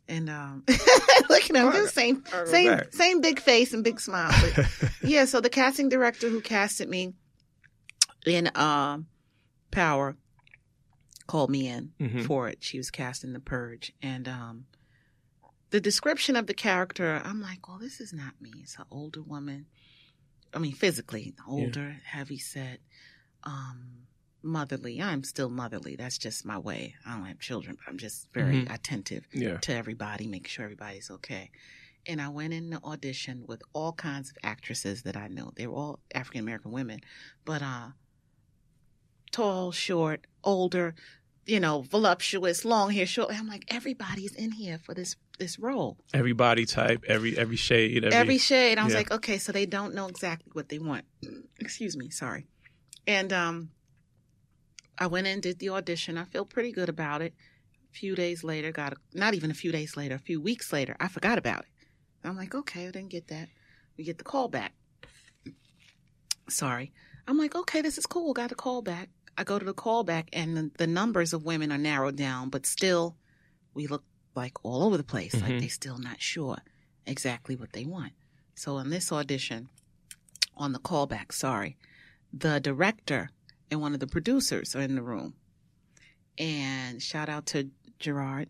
[0.09, 0.63] And um
[1.29, 2.93] look at him, same same back.
[2.93, 4.33] same big face and big smile.
[4.55, 4.67] But
[5.03, 7.13] yeah, so the casting director who casted me
[8.25, 9.07] in um
[9.71, 10.17] Power
[11.27, 12.25] called me in Mhm.
[12.25, 12.57] for it.
[12.61, 13.93] She was casting the purge.
[14.01, 14.65] And um
[15.69, 18.51] the description of the character, I'm like, well, this is not me.
[18.63, 19.67] It's an older woman.
[20.51, 22.79] I mean, physically older, heavy set,
[23.43, 24.07] um,
[24.41, 25.01] motherly.
[25.01, 25.95] I'm still motherly.
[25.95, 26.95] That's just my way.
[27.05, 28.73] I don't have children, but I'm just very Mhm.
[28.73, 29.57] attentive Yeah.
[29.57, 31.51] to everybody, make sure everybody's okay.
[32.05, 35.51] And I went in the audition with all kinds of actresses that I know.
[35.55, 37.01] They were all African American women,
[37.45, 37.89] but uh,
[39.31, 40.95] tall, short, older,
[41.45, 43.33] you know, voluptuous, long hair, short.
[43.33, 45.97] I'm like, everybody's in here for this this role.
[46.13, 48.77] Every body type, every every shade, every, Every shade.
[48.77, 48.99] I was yeah.
[48.99, 51.05] like, okay, so they don't know exactly what they want.
[51.59, 52.45] Excuse me, sorry.
[53.07, 53.71] And um,
[54.99, 56.17] I went in, did the audition.
[56.17, 57.33] I feel pretty good about it.
[57.91, 60.71] A few days later, got a, not even a few days later, a few weeks
[60.73, 61.67] later, I forgot about it.
[62.23, 63.47] I'm like, okay, I didn't get that.
[63.97, 64.73] We get the call back.
[66.49, 66.91] Sorry.
[67.27, 68.33] I'm like, okay, this is cool.
[68.33, 69.09] Got a call back.
[69.37, 72.49] I go to the call back, and the, the numbers of women are narrowed down,
[72.49, 73.15] but still,
[73.73, 74.03] we look
[74.35, 75.33] like all over the place.
[75.33, 75.59] Like Mhm.
[75.61, 76.57] they still not sure
[77.05, 78.13] exactly what they want.
[78.55, 79.69] So in this audition,
[80.57, 81.77] on the callback, sorry,
[82.33, 83.29] the director
[83.71, 85.33] and one of the producers are in the room.
[86.37, 88.49] And shout out to Gerard,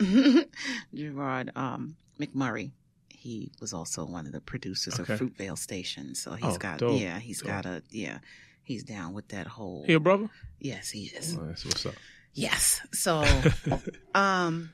[0.94, 2.72] Gerard um, McMurray.
[3.08, 5.12] He was also one of the producers Okay.
[5.14, 6.14] of Fruitvale Station.
[6.14, 7.48] So he's Oh, got, dope, yeah, he's dope.
[7.48, 8.18] got a, yeah,
[8.62, 9.84] he's down with that whole.
[9.86, 10.28] Here, brother.
[10.60, 11.36] Yes, he is.
[11.38, 11.94] Oh, that's what's up.
[12.34, 12.80] Yes.
[12.92, 13.22] So
[14.14, 14.72] um,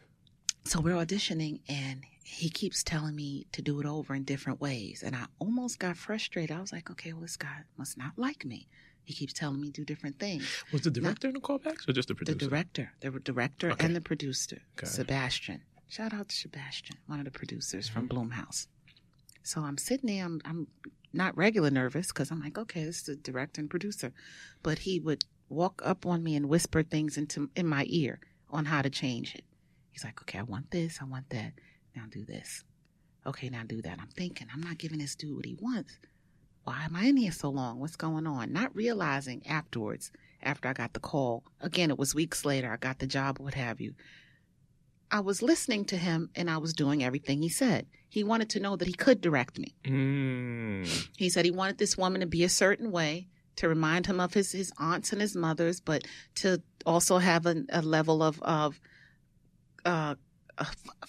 [0.65, 5.03] so we're auditioning, and he keeps telling me to do it over in different ways,
[5.05, 6.57] and I almost got frustrated.
[6.57, 8.69] I was like, okay, well, this guy must not like me.
[9.11, 10.47] He keeps telling me to do different things.
[10.73, 12.39] Was the director in the callbacks or just the producer?
[12.39, 13.85] The director, the director, Okay.
[13.85, 14.87] and the producer, it.
[14.87, 15.63] Sebastian.
[15.89, 18.31] Shout out to Sebastian, one of the producers from mm-hmm.
[18.31, 18.69] Blumhouse.
[19.43, 20.25] So I'm sitting there.
[20.25, 20.69] I'm, I'm
[21.13, 24.13] not regular nervous because I'm like, okay, this is the director and producer,
[24.63, 28.67] but he would walk up on me and whisper things into in my ear on
[28.67, 29.45] how to change it.
[29.91, 31.55] He's like, okay, I want this, I want that.
[31.97, 32.63] Now do this.
[33.27, 33.99] Okay, now do that.
[34.01, 35.99] I'm thinking, I'm not giving this dude what he wants.
[36.65, 37.81] Why am I in here so long?
[37.81, 38.53] What's going on?
[38.53, 42.99] Not realizing afterwards, after I got the call, again, it was weeks later, I got
[42.99, 43.95] the job, what have you.
[45.11, 47.87] I was listening to him and I was doing everything he said.
[48.09, 49.75] He wanted to know that he could direct me.
[49.85, 51.09] Mm.
[51.17, 54.35] He said he wanted this woman to be a certain way to remind him of
[54.35, 56.05] his, his aunts and his mothers, but
[56.37, 58.81] to also have a, a level of of,
[59.85, 60.19] uh, of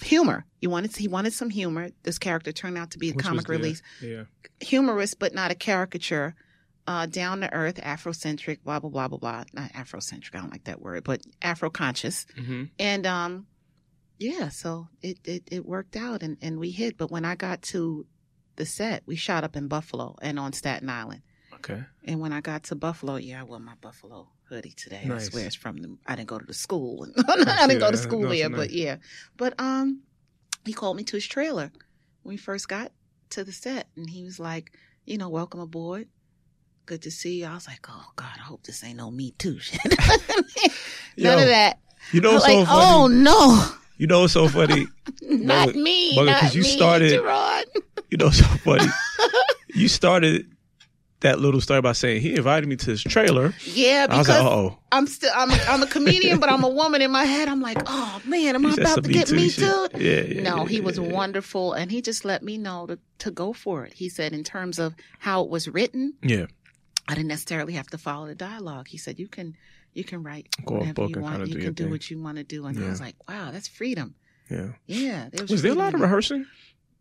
[0.02, 0.46] humor.
[0.60, 1.90] He wanted he wanted some humor.
[2.04, 4.24] This character turned out to be a Which comic release, Yeah.
[4.60, 6.36] humorous but not a caricature.
[6.88, 9.44] Uh, down to earth, Afrocentric, blah blah blah blah blah.
[9.54, 12.26] Not Afrocentric, I don't like that word, but Afro conscious.
[12.36, 13.46] hmm And um,
[14.18, 16.98] yeah, so it, it, it worked out and, and we hit.
[16.98, 18.06] But when I got to
[18.56, 21.22] the set, we shot up in Buffalo and on Staten Island.
[21.56, 21.84] Okay.
[22.04, 25.02] And when I got to Buffalo, yeah, I wore my Buffalo hoodie today.
[25.06, 25.28] Nice.
[25.28, 25.98] I swear it's from the.
[26.06, 27.08] I didn't go to the school.
[27.28, 28.58] I didn't go to school there, nice.
[28.60, 28.98] but yeah.
[29.38, 30.02] But um,
[30.66, 31.72] he called me to his trailer
[32.24, 32.92] when we first got
[33.32, 34.74] to the set, and he was like,
[35.06, 36.08] you know, welcome aboard.
[36.86, 37.46] Good to see you.
[37.46, 39.80] I was like, oh God, I hope this ain't no Me Too shit.
[39.88, 40.70] None
[41.16, 41.80] Yo, of that.
[42.12, 42.68] You know so like, funny?
[42.70, 43.66] oh no.
[43.98, 44.88] You know what's so funny?
[45.22, 46.18] not Bugger- me.
[46.18, 47.66] Bugger, not 'cause you me, started- Gerard.
[48.10, 48.88] You know what's so funny?
[49.76, 50.52] you started
[51.22, 53.54] that little story by saying he invited me to his trailer.
[53.64, 56.64] Yeah, I was because like, oh, I'm still I'm a, I'm a comedian, but I'm
[56.64, 57.48] a woman in my head.
[57.48, 59.88] I'm like, oh man, am I about to get me too?
[59.98, 60.42] Yeah, yeah.
[60.44, 63.54] No, yeah, he was yeah, wonderful, and he just let me know to to go
[63.54, 63.94] for it.
[63.94, 66.46] He said, in terms of how it was written, Yeah,
[67.08, 68.88] I didn't necessarily have to follow the dialogue.
[68.88, 69.56] He said, you can
[69.94, 71.48] you can write Go whatever book you want.
[71.48, 71.92] You do can do thing.
[71.92, 72.66] what you want to do.
[72.66, 74.16] And I was like, wow, that's freedom.
[74.50, 74.70] yeah.
[74.88, 76.46] Yeah, there Was there a lot of rehearsing?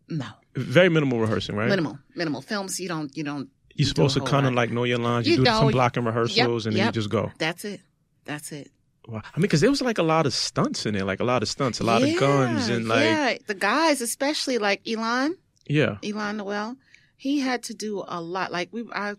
[0.09, 1.69] No, Very minimal rehearsing, right?
[1.69, 2.79] minimal, minimal films.
[2.79, 3.49] You don't you don't.
[3.75, 5.27] You're supposed to kind of like know your lines.
[5.27, 7.31] You, You do some blocking rehearsals, and then you just go.
[7.37, 7.81] That's it.
[8.25, 8.71] That's it.
[9.07, 9.21] Wow.
[9.25, 11.41] I mean, because there was like a lot of stunts in there, like a lot
[11.41, 15.97] of stunts, a lot of guns, and like yeah, the guys, especially like Y'lan, yeah,
[16.03, 16.77] Y'lan Noel,
[17.17, 18.51] he had to do a lot.
[18.51, 19.15] Like we, I,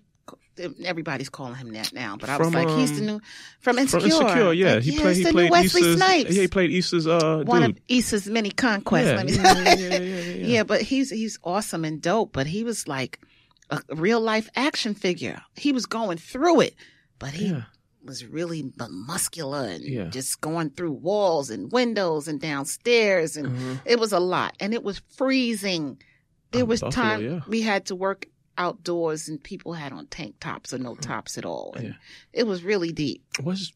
[0.85, 3.21] everybody's calling him that now, but I was From, like, he's the um, new
[3.61, 4.11] from Insecure.
[4.11, 4.53] from Insecure.
[4.53, 5.17] Yeah, Like, he yeah, played.
[5.17, 5.97] He the played new Wesley Issa's.
[5.97, 6.31] Snipes.
[6.37, 7.71] Yeah, he played Issa's uh, One dude.
[7.71, 9.07] of Issa's many conquests.
[9.07, 10.47] yeah, yeah, yeah, yeah, yeah, yeah.
[10.47, 12.33] Yeah, but he's he's awesome and dope.
[12.33, 13.19] But he was like
[13.89, 15.43] a real life action figure.
[15.57, 16.75] He was going through it,
[17.19, 17.65] but he Yeah.
[18.05, 20.09] was really muscular and Yeah.
[20.11, 23.77] just going through walls and windows and downstairs, and Uh-huh.
[23.85, 24.57] it was a lot.
[24.61, 26.01] And it was freezing.
[26.51, 27.41] There was Buffalo, time yeah.
[27.49, 28.27] we had to work
[28.59, 31.95] outdoors, and people had on tank tops or no tops at all, and
[32.33, 33.25] it was really deep.
[33.43, 33.73] Was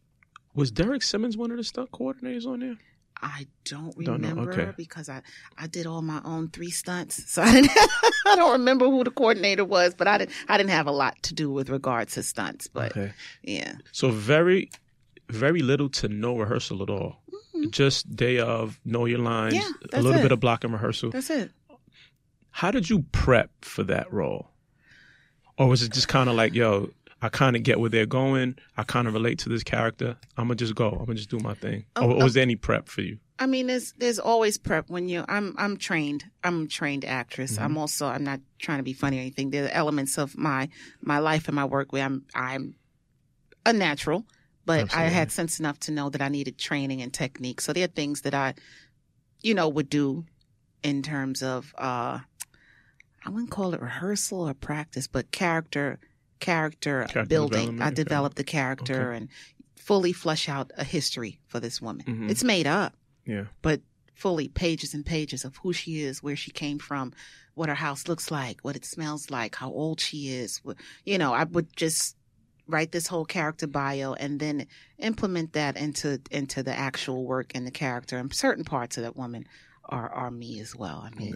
[0.55, 2.77] was Derek Simmons one of the stunt coordinators on there?
[3.23, 4.73] I don't Don't remember okay.
[4.77, 5.23] because I,
[5.57, 7.71] I did all my own three stunts, so I didn't
[8.27, 11.23] I don't remember who the coordinator was, but I didn't I didn't have a lot
[11.25, 12.67] to do with regards to stunts.
[12.69, 13.13] But okay.
[13.43, 14.71] yeah, So very,
[15.31, 17.23] very little to no rehearsal at all.
[17.55, 17.71] Mhm.
[17.71, 20.23] Just day of, know your lines, Yeah, a little it.
[20.23, 21.11] bit of blocking rehearsal.
[21.11, 21.51] that's it.
[22.51, 24.49] How did you prep for that role?
[25.59, 26.91] Or was it just kind of like, yo,
[27.23, 28.57] I kind of get where they're going.
[28.77, 30.17] I kind of relate to this character.
[30.37, 30.91] I'm gonna just go.
[30.91, 31.87] I'm gonna just do my thing.
[31.97, 32.25] Oh, or, or oh.
[32.25, 33.19] was there any prep for you?
[33.39, 35.25] I mean, there's there's always prep when you.
[35.29, 36.25] I'm I'm trained.
[36.45, 37.55] I'm a trained actress.
[37.55, 37.65] Mm-hmm.
[37.65, 38.07] I'm also.
[38.07, 39.51] I'm not trying to be funny or anything.
[39.51, 40.69] There are elements of my
[41.01, 42.77] my life and my work where I'm I'm
[43.65, 44.27] a natural,
[44.67, 47.61] but I had sense enough to know that I needed training and technique.
[47.61, 48.55] So there are things that I,
[49.43, 50.25] you know, would do
[50.83, 52.21] in terms of uh
[53.25, 55.99] I wouldn't call it rehearsal or practice, but character
[56.41, 57.81] character, Character building.
[57.81, 57.95] I okay.
[57.95, 59.17] developed the character Okay.
[59.19, 59.29] and
[59.77, 62.05] fully flush out a history for this woman.
[62.07, 62.31] Mhm.
[62.31, 63.45] It's made up Yeah.
[63.63, 63.81] but
[64.15, 67.13] fully pages and pages of who she is, where she came from,
[67.55, 70.61] what her house looks like, what it smells like, how old she is.
[71.05, 72.17] You know, I would just
[72.67, 74.67] write this whole character bio and then
[74.99, 78.19] implement that into into the actual work and the character.
[78.19, 79.47] And certain parts of that woman
[79.85, 80.99] are are me as well.
[81.07, 81.33] I mean.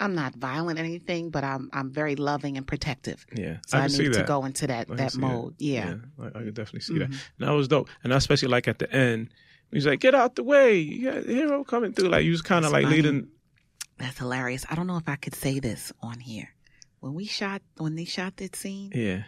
[0.00, 3.24] I'm not violent or anything, but I'm I'm very loving and protective.
[3.34, 3.58] Yeah.
[3.66, 5.54] So I, can see need to go into that I can that mode.
[5.58, 5.96] Yeah.
[6.20, 7.10] I, I could definitely see that.
[7.10, 7.20] Mhm.
[7.38, 7.88] And that was dope.
[8.02, 9.30] And especially like at the end,
[9.70, 10.78] he's like, "Get out the way!
[10.78, 12.96] You got the hero coming through." Like you was kind of like funny.
[12.96, 13.28] leading.
[13.98, 14.66] That's hilarious.
[14.68, 16.48] I don't know if I could say this on here.
[17.00, 19.22] When we shot when they shot that scene, Yeah.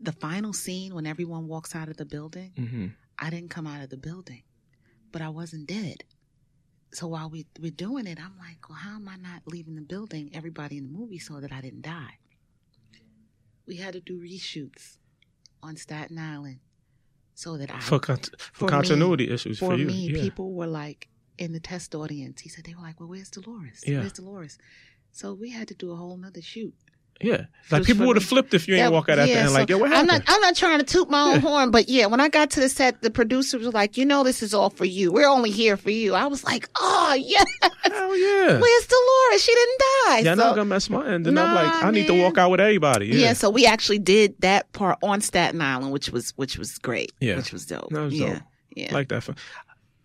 [0.00, 2.86] the final scene when everyone walks out of the building, hmm
[3.18, 4.42] I didn't come out of the building,
[5.12, 6.04] but I wasn't dead.
[6.94, 9.82] So while we we're doing it, I'm like, well, how am I not leaving the
[9.82, 10.30] building?
[10.32, 12.18] Everybody in the movie saw that I didn't die.
[13.66, 14.98] We had to do reshoots
[15.62, 16.58] on Staten Island
[17.34, 19.86] so that I For cont- for, For me- continuity issues for, for you.
[19.86, 20.22] me, yeah.
[20.22, 22.42] people were like in the test audience.
[22.42, 23.82] He said they were like, "Well, where's Dolores?
[23.86, 24.00] Yeah.
[24.00, 24.58] Where's Dolores?"
[25.10, 26.74] So we had to do a whole nother shoot.
[27.20, 27.46] Yeah.
[27.70, 29.52] Like people would have flipped if you ain't That- walk out at the yeah, end
[29.54, 30.34] like, "Yo, what I'm happened?" not.
[30.34, 31.38] I'm not trying to toot my own Yeah.
[31.40, 34.22] horn, but yeah, when I got to the set, the producers were like, "You know,
[34.22, 35.10] this is all for you.
[35.10, 37.42] We're only here for you." I was like, "Oh yeah,
[37.84, 38.58] Hell yeah.
[38.60, 39.42] where's Dolores?
[39.42, 41.26] She didn't die." Yeah, so, I'm not gonna mess my end.
[41.26, 43.06] And I'm like, Nah, I need to walk out with everybody.
[43.06, 43.14] yeah.
[43.28, 43.32] Yeah.
[43.32, 47.12] so we actually did that part on Staten Island, which was which was great.
[47.20, 47.36] Yeah.
[47.36, 47.88] which was dope.
[47.90, 48.42] That was yeah, dope.
[48.76, 48.92] yeah.
[48.94, 49.36] like that film.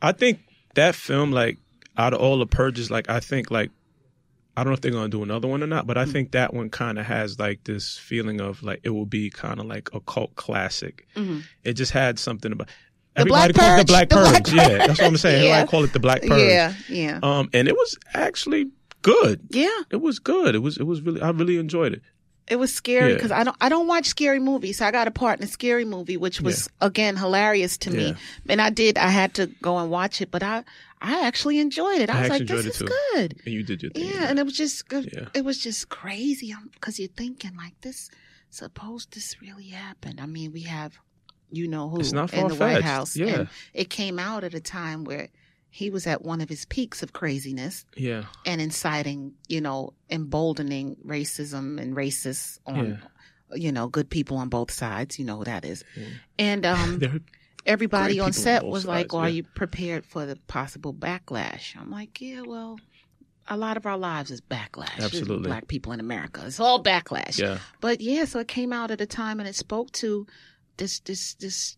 [0.01, 0.39] I think
[0.75, 1.57] that film, like
[1.97, 3.71] out of all the purges, like I think like
[4.57, 6.11] I don't know if they're gonna do another one or not, but I Mm.
[6.11, 9.59] think that one kind of has like this feeling of like it will be kind
[9.59, 11.07] of like a cult classic.
[11.15, 11.43] Mhm.
[11.63, 12.67] It just had something about
[13.15, 14.53] The everybody Black calls it the Black The Purge.
[14.53, 15.43] Black yeah, that's what I'm saying.
[15.43, 15.49] Yeah.
[15.51, 16.41] Everybody call it the Black Purge.
[16.51, 18.71] yeah, yeah, Um, and it was actually
[19.01, 19.39] good.
[19.49, 19.69] yeah.
[19.91, 20.55] It was good.
[20.55, 20.77] It was.
[20.77, 21.21] It was really.
[21.21, 22.01] I really enjoyed it.
[22.47, 23.15] It was scary Yeah.
[23.15, 24.77] because I don't I don't watch scary movies.
[24.79, 28.15] So I got a part in a scary movie, which was again hilarious to me.
[28.49, 30.63] And I did I had to go and watch it, but I
[31.01, 32.09] I actually enjoyed it.
[32.09, 33.35] I, I was like, this is good.
[33.45, 34.05] And you did your thing.
[34.09, 35.09] Yeah, and it was just good.
[35.13, 35.29] Yeah.
[35.33, 38.09] It was just crazy because you're thinking like this.
[38.49, 40.19] Suppose this really happened.
[40.19, 40.97] I mean, we have
[41.51, 42.83] you know who in the White.
[42.83, 43.27] House, Yeah.
[43.27, 45.29] and it came out at a time where
[45.69, 48.23] he was at one of his peaks of craziness yeah.
[48.45, 53.01] and inciting, you know, emboldening racism and racists on,
[53.53, 55.19] you know, good people on both sides.
[55.19, 55.83] You know who that is.
[55.95, 56.05] Yeah.
[56.39, 57.19] And um, There-
[57.65, 60.93] everybody on on set both was like, sides, well, "Are you prepared for the possible
[60.93, 62.79] backlash?" I'm like, "Yeah, well,
[63.47, 64.99] a lot of our lives is backlash.
[64.99, 65.47] Absolutely.
[65.47, 66.43] Black people in America.
[66.45, 67.39] It's all backlash.
[67.39, 67.59] Yeah.
[67.81, 70.27] But yeah, so it came out at a time and it spoke to
[70.77, 71.77] this this this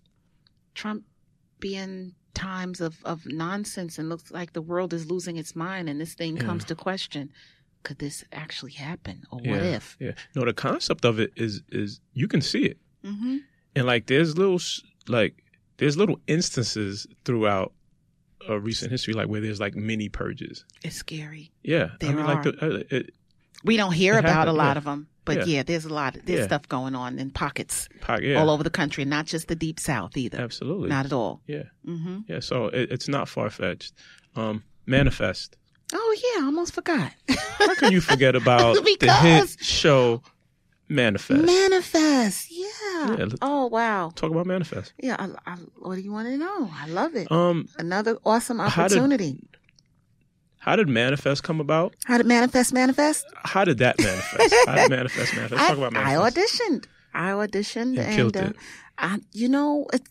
[0.75, 5.99] Trumpian times of, of nonsense and looks like the world is losing its mind and
[5.99, 6.43] this thing Yeah.
[6.43, 7.29] comes to question.
[7.83, 9.23] Could this actually happen?
[9.31, 9.51] Or Yeah.
[9.51, 9.97] what if?
[9.99, 10.11] Yeah.
[10.35, 12.77] No, the concept of it is is you can see it.
[13.03, 13.37] Mm-hmm.
[13.75, 14.59] and like there's little
[15.07, 15.40] like
[15.81, 17.73] there's little instances throughout
[18.49, 21.51] uh, recent history like where there's like mini purges It's scary.
[21.63, 23.11] yeah i There mean like the, uh, it,
[23.65, 24.77] We don't hear about happened, a lot yeah.
[24.77, 25.45] of them, but Yeah.
[25.57, 26.17] yeah, there's a lot.
[26.25, 26.45] There's Yeah.
[26.47, 30.39] stuff going on in pockets all over the country, not just the deep south either.
[30.41, 31.41] absolutely Not at all.
[31.45, 33.93] yeah hmm yeah so it, it's not far-fetched
[34.35, 35.57] um manifest
[35.93, 37.11] Oh yeah, I almost forgot.
[37.59, 40.21] how can you forget about the hit show
[40.91, 43.15] manifest Manifest, yeah.
[43.17, 44.11] Yeah, oh wow.
[44.15, 45.15] talk about manifest Yeah.
[45.19, 46.69] I, I, what do you want to know?
[46.81, 47.31] I love it.
[47.31, 49.31] um Another awesome how did- opportunity.
[50.59, 53.25] how did manifest come about How did manifest manifest?
[53.53, 56.85] how did that manifest how did manifest manifest Let's I, talk about I auditioned.
[57.13, 58.51] I auditioned and and, uh,
[58.97, 60.03] I, you know, it,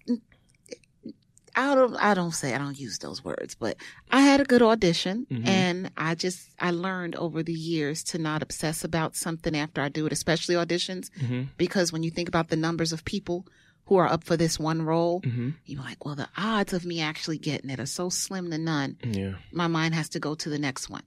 [1.57, 3.77] I don't, I don't say, I don't use those words, but
[4.11, 5.47] I had a good audition Mhm.
[5.49, 9.89] and I just, I learned over the years to not obsess about something after I
[9.89, 13.47] do it, especially auditions, hmm because when you think about the numbers of people
[13.87, 17.01] who are up for this one role, hmm you're like, well, the odds of me
[17.01, 18.97] actually getting it are so slim to none.
[19.05, 21.03] yeah My mind has to go to the next one,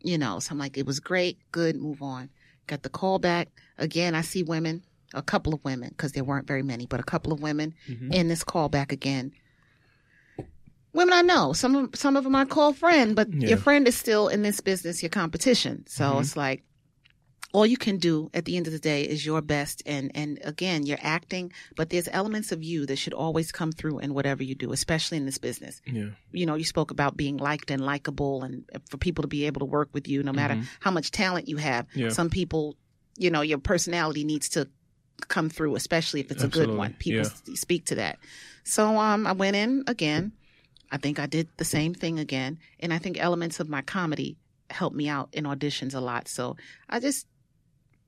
[0.00, 0.38] you know.
[0.40, 2.30] So I'm like, it was great, good, move on.
[2.66, 4.14] Got the call back again.
[4.14, 4.82] I see women,
[5.12, 8.12] a couple of women, because there weren't very many, but a couple of women Mhm.
[8.12, 9.32] in this call back again.
[10.94, 13.48] Women I know, some of some of them I call friend, but Yeah.
[13.50, 15.84] your friend is still in this business, your competition.
[15.88, 16.20] So Mhm.
[16.20, 16.62] it's like
[17.52, 20.40] all you can do at the end of the day is your best and and
[20.42, 24.42] again you're acting but there's elements of you that should always come through in whatever
[24.42, 27.80] you do especially in this business yeah you know you spoke about being liked and
[27.80, 30.64] likable and for people to be able to work with you no matter Mhm.
[30.80, 32.08] how much talent you have Yeah.
[32.08, 32.76] some people
[33.18, 34.66] you know your personality needs to
[35.28, 37.54] come through especially if it's a good one people Yeah.
[37.54, 38.18] speak to that
[38.64, 40.32] so um i went in again
[40.92, 44.36] i think i did the same thing again and i think elements of my comedy
[44.70, 46.56] helped me out in auditions a lot so
[46.88, 47.26] i just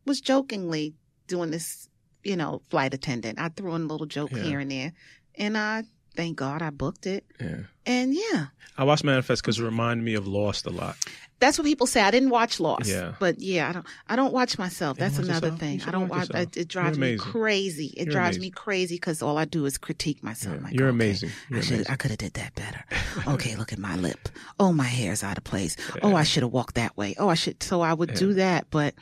[0.06, 0.94] was jokingly
[1.26, 1.88] doing this
[2.24, 4.42] you know flight attendant i threw in a little joke Yeah.
[4.42, 4.92] here and there
[5.36, 5.84] and i
[6.16, 8.46] thank god i booked it yeah and yeah
[8.78, 10.96] I watched Manifest because it reminded me of Lost a lot.
[11.40, 12.02] that's what people say.
[12.02, 12.90] I didn't watch Lost.
[12.90, 13.14] Yeah.
[13.18, 13.86] But yeah, I don't.
[14.06, 14.98] I don't watch myself.
[14.98, 15.60] That's watch another yourself?
[15.60, 15.80] Thing.
[15.86, 16.56] I don't watch yourself.
[16.58, 17.94] It, drives me crazy.
[17.96, 20.56] It You're drives me crazy because all I do is critique myself.
[20.58, 20.62] Yeah.
[20.64, 21.30] Like, You're okay, amazing.
[21.48, 21.90] You're I should.
[21.90, 22.84] I could have did that better.
[23.28, 24.28] okay, look at my lip.
[24.60, 25.74] Oh, my hair's out of place.
[26.02, 27.14] Oh, I should have walked that way.
[27.18, 27.62] Oh, I should.
[27.62, 28.16] So I would Yeah.
[28.16, 28.66] do that.
[28.70, 28.94] But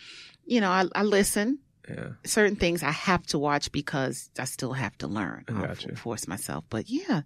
[0.47, 1.59] you know, I, I listen.
[1.89, 2.11] Yeah.
[2.25, 5.45] Certain things I have to watch because I still have to learn.
[5.49, 6.65] I I'll got force myself.
[6.71, 7.23] But yeah,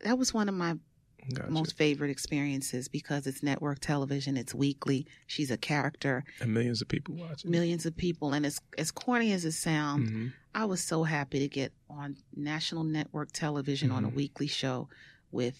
[0.00, 0.76] that was one of my
[1.34, 1.50] Gotcha.
[1.50, 4.36] most favorite experiences because it's network television.
[4.36, 5.06] It's weekly.
[5.26, 7.50] She's a character and millions of people watching.
[7.50, 8.32] millions of people.
[8.32, 10.32] And as as corny as it sounds, Mhm.
[10.54, 14.14] I was so happy to get on national network television on a Mhm.
[14.14, 14.88] weekly show
[15.32, 15.58] with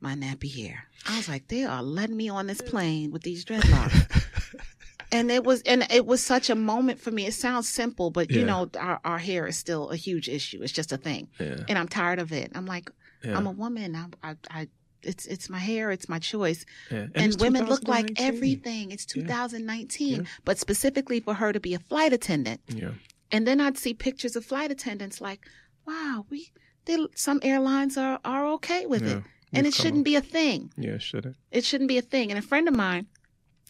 [0.00, 0.84] my nappy hair.
[1.06, 3.94] I was like, they are letting me on this plane with these dreadlocks.
[5.18, 7.26] and it was and it was such a moment for me.
[7.26, 8.46] It sounds simple, but you Yeah.
[8.46, 10.62] know, our, our hair is still a huge issue.
[10.62, 11.28] It's just a thing.
[11.40, 11.64] yeah.
[11.68, 12.52] And I'm tired of it.
[12.54, 12.90] I'm like,
[13.24, 13.36] Yeah.
[13.36, 13.94] I'm a woman.
[13.96, 14.68] I, I, I
[15.02, 18.90] it's it's my hair, it's my choice and, it's women look like everything.
[18.90, 20.22] It's 2019, Yeah.
[20.44, 22.60] but specifically for her to be a flight attendant.
[22.68, 22.90] Yeah.
[23.30, 25.46] And then I'd see pictures of flight attendants like,
[25.86, 26.50] wow, we
[26.86, 30.20] they, some airlines are are okay with it, and We've it shouldn't up- be a
[30.20, 30.72] thing.
[30.76, 31.36] Yeah, it shouldn't.
[31.50, 32.30] It shouldn't be a thing.
[32.30, 33.06] And a friend of mine,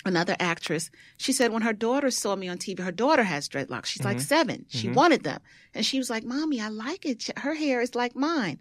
[0.07, 3.87] another actress, she said when her daughter saw me on TV, her daughter has dreadlocks.
[3.87, 4.23] She's like Mhm.
[4.23, 4.67] seven.
[4.69, 5.41] She wanted them,
[5.75, 7.29] and she was like, "Mommy, I like it.
[7.39, 8.59] Her hair is like mine."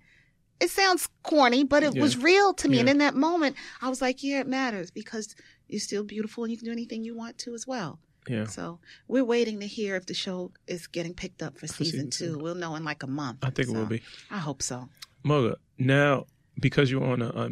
[0.60, 2.02] It sounds corny, but it Yeah.
[2.02, 2.80] was real to me.
[2.80, 5.36] And in that moment, I was like, "Yeah, it matters because
[5.68, 8.46] you're still beautiful and you can do anything you want to as well." Yeah.
[8.48, 12.10] So we're waiting to hear if the show is getting picked up for, For season,
[12.12, 12.40] season two.
[12.40, 13.40] We'll know in like a month.
[13.44, 14.02] I think it will be.
[14.32, 14.90] I hope so.
[15.26, 16.26] Mugga, now
[16.60, 17.50] because you're on a, a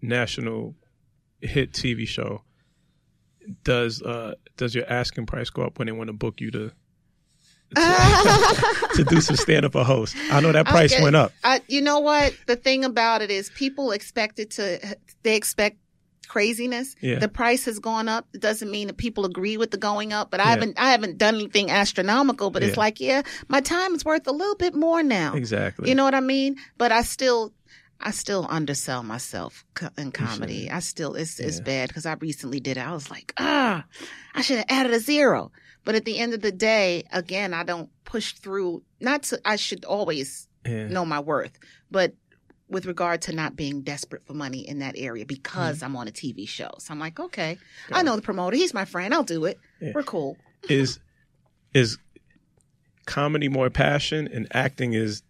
[0.00, 0.74] national
[1.42, 2.42] hit TV show,
[3.64, 6.72] does uh does your asking price go up when they want to book you to
[7.74, 10.16] to, to do some stand up or host?
[10.30, 11.02] I know that price Okay.
[11.02, 11.32] went up.
[11.42, 12.34] I, you know what?
[12.46, 15.78] The thing about it is people expect it to, they expect
[16.28, 16.94] craziness.
[17.00, 17.18] Yeah.
[17.18, 18.28] The price has gone up.
[18.34, 20.50] It doesn't mean that people agree with the going up, but I Yeah.
[20.50, 24.32] haven't, I haven't done anything astronomical, but it's like, yeah, my time is worth a
[24.32, 25.34] little bit more now.
[25.34, 25.88] Exactly.
[25.88, 26.56] You know what I mean?
[26.78, 27.52] But I still,
[28.00, 29.64] I still undersell myself
[29.96, 30.70] in comedy.
[30.70, 32.86] I still, it's, it's bad because I recently did it.
[32.86, 33.84] I was like, ah,
[34.34, 35.50] I should have added a zero.
[35.84, 38.82] But at the end of the day, again, I don't push through.
[39.00, 40.88] Not to, I should always yeah.
[40.88, 41.58] know my worth,
[41.90, 42.14] but
[42.68, 46.10] with regard to not being desperate for money in that area because I'm on a
[46.10, 46.70] TV show.
[46.78, 47.58] So I'm like, okay,
[47.92, 48.56] I know the promoter.
[48.56, 49.14] He's my friend.
[49.14, 49.58] I'll do it.
[49.80, 49.92] Yeah.
[49.94, 50.36] We're cool.
[50.68, 50.98] is
[51.72, 51.98] is
[53.06, 55.22] comedy more passion and acting is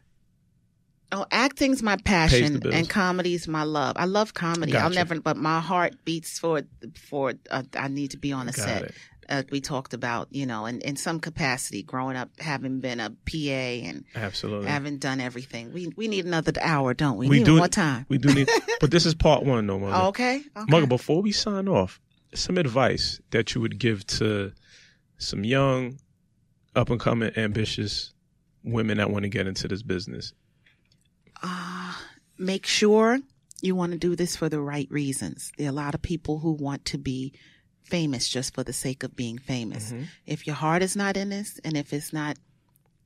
[1.13, 3.97] Oh, acting's my passion and comedy's my love.
[3.97, 4.77] I love comedy.
[4.77, 6.63] I'll never, but my heart beats for
[6.95, 7.35] for.
[7.51, 8.93] Uh, I need to be on a got set.
[9.29, 13.11] Uh, we talked about, you know, in, in some capacity, growing up, having been a
[13.11, 14.69] PA and Absolutely.
[14.69, 15.73] having done everything.
[15.73, 17.29] We we need another hour, don't we?
[17.29, 18.07] We need do- more time.
[18.09, 18.49] We do need
[18.81, 20.05] but this is part one though, Mugga.
[20.05, 20.43] Oh, okay.
[20.57, 20.73] okay.
[20.73, 22.01] Mugga, before we sign off,
[22.35, 24.53] some advice that you would give to
[25.19, 25.99] some young,
[26.75, 28.13] up and coming, ambitious
[28.63, 30.33] women that want to get into this business.
[31.43, 31.93] Uh,
[32.39, 33.19] make sure
[33.63, 35.51] you want to do this for the right reasons.
[35.57, 37.33] There are a lot of people who want to be
[37.85, 39.93] famous just for the sake of being famous.
[39.93, 40.09] Mhm.
[40.27, 42.37] If your heart is not in this and if it's not,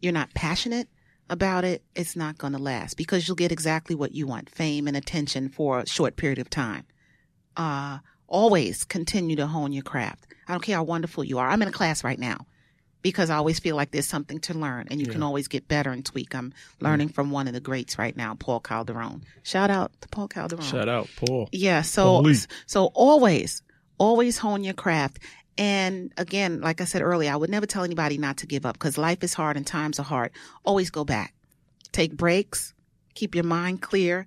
[0.01, 0.89] you're not passionate
[1.29, 4.89] about it, it's not going to last because you'll get exactly what you want fame
[4.89, 6.85] and attention for a short period of time.
[7.57, 10.27] Uh, always continue to hone your craft.
[10.49, 11.49] I don't care how wonderful you are.
[11.49, 12.47] I'm in a class right now
[13.03, 15.91] because I always feel like there's something to learn and you can always get better
[15.91, 16.35] and tweak.
[16.35, 19.25] I'm learning from one of the greats right now, Paul Calderon.
[19.43, 20.65] Shout out to Paul Calderon.
[20.65, 21.49] Shout out, Paul.
[21.53, 21.83] Yeah.
[21.83, 22.23] So,
[22.67, 23.63] so always,
[23.99, 25.19] always hone your craft.
[25.57, 28.75] And again, like I said earlier, I would never tell anybody not to give up
[28.75, 30.33] because life is hard and times are hard.
[30.65, 31.35] Always go back.
[31.93, 32.75] Take breaks.
[33.15, 34.27] Keep your mind clear.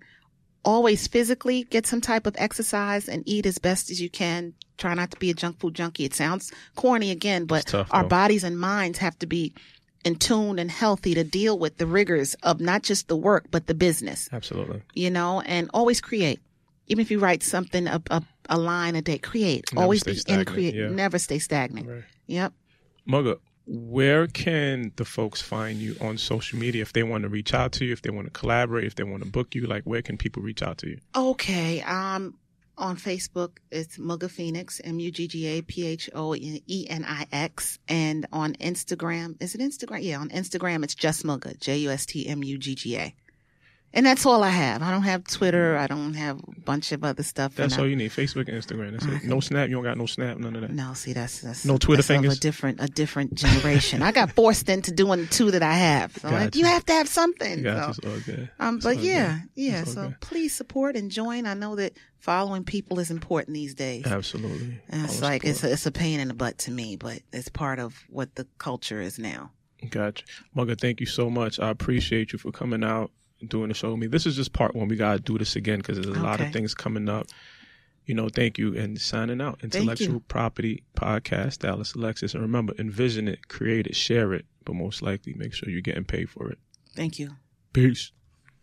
[0.66, 4.54] Always physically get some type of exercise and eat as best as you can.
[4.78, 6.06] Try not to be a junk food junkie.
[6.06, 8.10] It sounds corny again, but tough, our though.
[8.10, 9.54] bodies and minds have to be
[10.04, 13.68] in tune and healthy to deal with the rigors of not just the work, but
[13.68, 14.82] the business Absolutely.
[14.94, 16.40] you know, and always create.
[16.88, 19.72] Even if you write something, a, a, a line a day, create.
[19.74, 20.76] Never always be in create.
[20.76, 20.90] yeah.
[20.90, 21.88] Never stay stagnant.
[21.88, 22.04] Right.
[22.28, 22.54] Yep.
[23.08, 27.54] Mugga, where can the folks find you on social media if they want to reach
[27.54, 29.66] out to you, if they want to collaborate, if they want to book you?
[29.68, 31.00] Like, where can people reach out to you?
[31.16, 31.82] Okay.
[31.82, 32.36] Um,
[32.78, 37.06] on Facebook, it's Mugga Phoenix, M U G G A P H O E N
[37.08, 37.80] I X.
[37.88, 40.04] And on Instagram, is it Instagram?
[40.04, 43.16] Yeah, on Instagram, it's just Mugga, J U S T M U G G A.
[43.96, 44.82] And that's all I have.
[44.82, 45.78] I don't have Twitter.
[45.78, 47.54] I don't have a bunch of other stuff.
[47.56, 48.10] That's and I- all you need.
[48.10, 48.92] Facebook and Instagram.
[48.94, 49.28] That's it.
[49.30, 49.70] No Snap.
[49.70, 50.38] You don't got no Snap.
[50.38, 50.72] None of that.
[50.72, 52.38] No, see, that's that's No Twitter that's fingers?
[52.38, 54.02] A different, a different generation.
[54.02, 56.18] I got forced into doing the two that I have.
[56.18, 56.58] So like, Gotcha.
[56.60, 57.62] you have to have something.
[57.62, 58.02] Got So.
[58.10, 58.50] It's all good.
[58.60, 59.50] um, but all yeah, good.
[59.54, 59.82] yeah.
[59.82, 61.46] It's So please support and join.
[61.46, 64.08] I know that following people is important these days.
[64.08, 64.82] Absolutely.
[64.90, 67.20] And it's All like it's a, it's a pain in the butt to me, but
[67.32, 69.52] it's part of what the culture is now.
[69.92, 70.26] Gotcha.
[70.58, 71.60] Mugga, thank you so much.
[71.60, 73.12] I appreciate you for coming out
[73.48, 74.08] doing the show with me.
[74.08, 74.88] This is just part one.
[74.88, 77.28] We got to do this again because there's a lot of things coming up.
[78.06, 78.78] You know, thank you.
[78.78, 79.64] And signing out.
[79.64, 82.34] Intellectual Property Podcast, Dallas Alexis.
[82.34, 86.04] And remember, envision it, create it, share it, but most likely make sure you're getting
[86.04, 86.58] paid for it.
[86.96, 87.32] Thank you.
[87.72, 88.12] Peace.